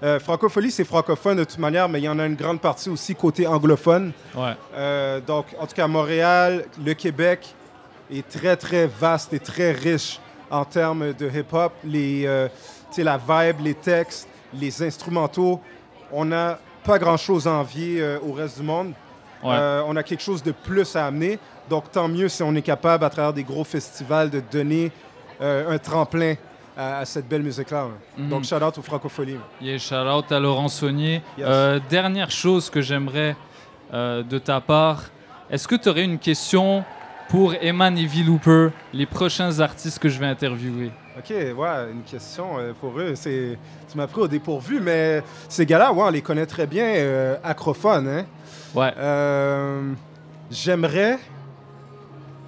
Euh, 0.04 0.20
francophonie, 0.20 0.70
c'est 0.70 0.84
francophone 0.84 1.38
de 1.38 1.42
toute 1.42 1.58
manière, 1.58 1.88
mais 1.88 1.98
il 1.98 2.04
y 2.04 2.08
en 2.08 2.20
a 2.20 2.26
une 2.26 2.36
grande 2.36 2.60
partie 2.60 2.88
aussi 2.88 3.12
côté 3.16 3.44
anglophone. 3.44 4.12
Ouais. 4.36 4.54
Euh, 4.76 5.20
donc, 5.20 5.46
en 5.58 5.66
tout 5.66 5.74
cas, 5.74 5.88
Montréal, 5.88 6.66
le 6.84 6.94
Québec 6.94 7.56
est 8.08 8.28
très, 8.28 8.56
très 8.56 8.86
vaste 8.86 9.32
et 9.32 9.40
très 9.40 9.72
riche 9.72 10.20
en 10.48 10.64
termes 10.64 11.12
de 11.12 11.28
hip-hop. 11.28 11.72
Les, 11.84 12.24
euh, 12.24 12.46
la 12.98 13.18
vibe, 13.18 13.62
les 13.64 13.74
textes, 13.74 14.28
les 14.54 14.80
instrumentaux. 14.80 15.60
On 16.12 16.24
n'a 16.24 16.60
pas 16.84 17.00
grand-chose 17.00 17.48
à 17.48 17.54
envier 17.54 18.16
au 18.24 18.32
reste 18.32 18.60
du 18.60 18.64
monde. 18.64 18.92
Ouais. 19.42 19.56
On 19.88 19.96
a 19.96 20.04
quelque 20.04 20.22
chose 20.22 20.42
de 20.44 20.52
plus 20.52 20.94
à 20.94 21.06
amener. 21.06 21.40
Donc, 21.68 21.90
tant 21.90 22.06
mieux 22.06 22.28
si 22.28 22.44
on 22.44 22.54
est 22.54 22.62
capable, 22.62 23.04
à 23.04 23.10
travers 23.10 23.32
des 23.32 23.42
gros 23.42 23.64
festivals, 23.64 24.30
de 24.30 24.40
donner 24.52 24.92
un 25.40 25.78
tremplin 25.78 26.34
à, 26.76 26.98
à 26.98 27.04
cette 27.04 27.28
belle 27.28 27.42
musique-là. 27.42 27.82
hein. 27.82 27.90
Mhm. 28.18 28.28
Donc, 28.28 28.44
shout-out 28.44 28.76
aux 28.78 28.82
francophonies. 28.82 29.38
Yeah, 29.60 29.78
shout 29.78 29.94
out 29.94 30.30
à 30.32 30.40
Laurent 30.40 30.68
Saunier. 30.68 31.22
Yes. 31.36 31.46
Euh, 31.48 31.80
dernière 31.90 32.30
chose 32.30 32.70
que 32.70 32.80
j'aimerais 32.80 33.36
euh, 33.92 34.22
de 34.22 34.38
ta 34.38 34.60
part, 34.60 35.04
est-ce 35.50 35.68
que 35.68 35.74
tu 35.74 35.88
aurais 35.88 36.04
une 36.04 36.18
question 36.18 36.84
pour 37.28 37.54
Eman 37.54 37.96
et 37.98 38.06
V-Looper, 38.06 38.70
les 38.92 39.06
prochains 39.06 39.60
artistes 39.60 39.98
que 39.98 40.08
je 40.08 40.18
vais 40.18 40.26
interviewer? 40.26 40.90
OK, 41.18 41.28
ouais, 41.30 41.90
une 41.92 42.02
question 42.04 42.58
euh, 42.58 42.72
pour 42.78 42.98
eux. 42.98 43.14
C'est, 43.14 43.58
tu 43.90 43.96
m'as 43.98 44.06
pris 44.06 44.22
au 44.22 44.28
dépourvu, 44.28 44.80
mais 44.80 45.22
ces 45.48 45.66
gars-là, 45.66 45.92
ouais, 45.92 46.02
on 46.04 46.10
les 46.10 46.22
connaît 46.22 46.46
très 46.46 46.66
bien, 46.66 46.84
euh, 46.86 47.36
acrophones. 47.44 48.08
Hein? 48.08 48.24
Ouais. 48.74 48.92
Euh, 48.96 49.92
j'aimerais 50.50 51.18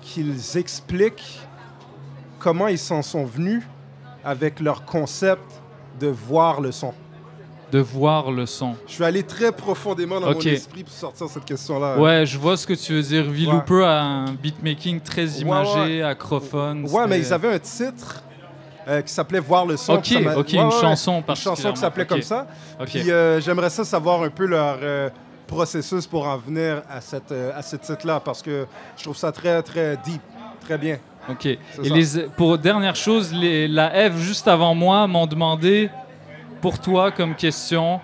qu'ils 0.01 0.57
expliquent 0.57 1.41
comment 2.39 2.69
ils 2.69 2.79
s'en 2.79 3.03
sont 3.03 3.25
venus 3.25 3.63
avec 4.25 4.61
leur 4.61 4.85
concept 4.85 5.43
de 6.01 6.09
voir 6.09 6.61
le 6.61 6.73
son. 6.73 6.93
De 7.73 7.79
voir 7.81 8.31
le 8.31 8.47
son. 8.47 8.75
Je 8.87 8.93
suis 8.93 9.05
allé 9.05 9.23
très 9.23 9.51
profondément 9.51 10.21
dans 10.21 10.31
Ok. 10.31 10.45
mon 10.45 10.51
esprit 10.53 10.85
pour 10.85 10.93
sortir 10.93 11.29
cette 11.29 11.45
question-là. 11.45 11.99
Ouais, 11.99 12.25
je 12.25 12.39
vois 12.39 12.57
ce 12.57 12.67
que 12.67 12.75
tu 12.75 12.93
veux 12.93 13.03
dire. 13.03 13.25
V-Looper 13.25 13.85
a 13.85 14.03
un 14.03 14.33
beatmaking 14.33 15.01
très 15.01 15.27
imagé, 15.27 15.81
ouais. 15.99 16.03
acrophone. 16.03 16.87
Ouais, 16.91 17.07
mais 17.09 17.19
ils 17.19 17.33
avaient 17.33 17.53
un 17.55 17.59
titre 17.59 18.23
euh, 18.87 19.01
qui 19.03 19.13
s'appelait 19.13 19.41
Voir 19.41 19.67
le 19.67 19.77
son. 19.77 19.95
Ok, 19.95 20.03
puis 20.03 20.15
ça 20.15 20.21
m'a- 20.21 20.37
ok, 20.37 20.47
Ouais, 20.49 20.55
une 20.59 20.65
ouais, 20.67 20.71
chanson 20.81 21.25
Une 21.27 21.35
chanson 21.35 21.73
qui 21.73 21.81
s'appelait 21.81 22.07
comme 22.07 22.23
ça. 22.23 22.47
Puis 22.87 23.11
euh, 23.11 23.41
j'aimerais 23.41 23.71
ça 23.71 23.83
savoir 23.85 24.23
un 24.23 24.31
peu 24.31 24.45
leur 24.47 24.79
euh, 24.83 25.09
processus 25.47 26.07
pour 26.07 26.27
en 26.29 26.37
venir 26.39 26.83
à, 26.89 27.01
cette, 27.01 27.33
à 27.33 27.63
ce 27.63 27.77
titre-là 27.77 28.21
parce 28.21 28.41
que 28.43 28.67
je 28.97 29.03
trouve 29.03 29.17
ça 29.17 29.33
très, 29.33 29.63
très 29.63 29.97
deep. 30.05 30.21
Très 30.61 30.79
bien. 30.79 30.99
Ok. 31.31 31.47
Et 31.47 31.59
les, 31.83 32.23
pour 32.37 32.59
dernière 32.59 32.97
chose, 32.97 33.33
les, 33.33 33.67
la 33.69 34.11
F 34.11 34.17
juste 34.19 34.47
avant 34.49 34.75
moi 34.75 35.07
m'ont 35.07 35.27
demandé 35.27 35.91
pour 36.61 36.79
toi 36.79 37.11
comme 37.11 37.35
question, 37.35 38.01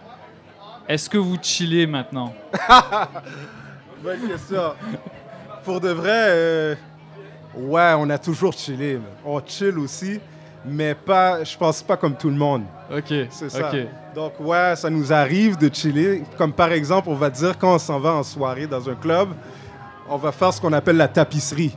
est-ce 0.88 1.08
que 1.08 1.18
vous 1.18 1.36
chillez 1.40 1.86
maintenant? 1.86 2.34
Bonne 4.02 4.28
question. 4.28 4.74
Pour 5.64 5.80
de 5.80 5.90
vrai, 5.90 6.26
euh, 6.28 6.75
ouais, 7.54 7.95
on 7.99 8.08
a 8.10 8.18
toujours 8.18 8.52
chillé. 8.52 8.99
On 9.25 9.40
chill 9.45 9.78
aussi, 9.78 10.21
mais 10.64 10.95
pas, 10.95 11.45
je 11.45 11.56
pense 11.56 11.82
pas 11.82 11.97
comme 11.97 12.16
tout 12.16 12.30
le 12.30 12.36
monde. 12.36 12.62
Ok. 12.95 13.12
C'est 13.30 13.50
ça. 13.50 13.71
Donc, 14.14 14.32
ouais, 14.40 14.75
ça 14.76 14.90
nous 14.90 15.12
arrive 15.12 15.56
de 15.56 15.73
chiller. 15.73 16.23
Comme 16.36 16.52
par 16.52 16.73
exemple, 16.73 17.08
on 17.08 17.14
va 17.14 17.30
dire 17.30 17.56
quand 17.58 17.75
on 17.75 17.78
s'en 17.78 18.00
va 18.00 18.14
en 18.14 18.23
soirée 18.23 18.66
dans 18.66 18.88
un 18.88 18.95
club, 18.95 19.28
on 20.08 20.16
va 20.16 20.32
faire 20.32 20.52
ce 20.52 20.60
qu'on 20.60 20.73
appelle 20.73 20.97
la 20.97 21.08
tapisserie. 21.08 21.76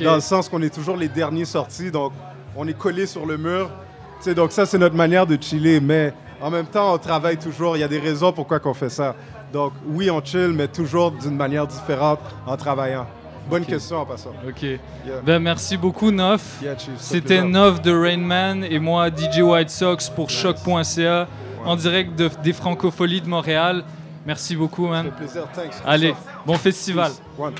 Dans 0.00 0.14
le 0.14 0.20
sens 0.20 0.48
qu'on 0.48 0.62
est 0.62 0.74
toujours 0.74 0.96
les 0.96 1.08
derniers 1.08 1.44
sortis, 1.44 1.90
donc 1.90 2.12
on 2.56 2.66
est 2.68 2.76
collé 2.78 3.06
sur 3.06 3.26
le 3.26 3.36
mur. 3.36 3.70
Tu 4.18 4.24
sais, 4.30 4.34
donc 4.34 4.52
ça, 4.52 4.64
c'est 4.66 4.78
notre 4.78 4.94
manière 4.96 5.26
de 5.26 5.36
chiller. 5.40 5.80
Mais 5.80 6.12
en 6.40 6.50
même 6.50 6.66
temps, 6.66 6.94
on 6.94 6.98
travaille 6.98 7.36
toujours. 7.36 7.76
Il 7.76 7.80
y 7.80 7.84
a 7.84 7.88
des 7.88 7.98
raisons 7.98 8.32
pourquoi 8.32 8.58
qu'on 8.60 8.74
fait 8.74 8.88
ça. 8.88 9.14
Donc 9.52 9.72
oui, 9.86 10.10
on 10.10 10.24
chill, 10.24 10.52
mais 10.54 10.68
toujours 10.68 11.10
d'une 11.12 11.36
manière 11.36 11.66
différente 11.66 12.20
en 12.46 12.56
travaillant. 12.56 13.06
Bonne 13.50 13.66
question 13.66 13.98
en 13.98 14.06
passant. 14.06 14.32
Ok. 14.48 14.62
Yeah. 14.62 14.80
Ben, 15.22 15.38
merci 15.38 15.76
beaucoup, 15.76 16.10
Nof. 16.10 16.40
Yeah, 16.62 16.78
ça 16.78 16.86
C'était. 16.96 17.42
Nov 17.42 17.82
de 17.82 17.92
Rainman 17.92 18.64
et 18.64 18.78
moi, 18.78 19.10
DJ 19.10 19.40
White 19.42 19.68
Sox 19.68 20.08
pour 20.16 20.30
choc.ca 20.30 21.28
en 21.66 21.76
direct 21.76 22.16
de- 22.16 22.30
des 22.42 22.52
Francopholies 22.54 23.20
de 23.20 23.28
Montréal. 23.28 23.84
Merci 24.26 24.56
beaucoup, 24.56 24.84
Ça 24.86 24.90
man. 24.90 25.04
fait 25.04 25.10
plaisir. 25.24 25.42
Thanks. 25.54 25.74
Allez, 25.84 26.14
bon 26.46 26.54
festival. 26.54 27.12
One. 27.38 27.52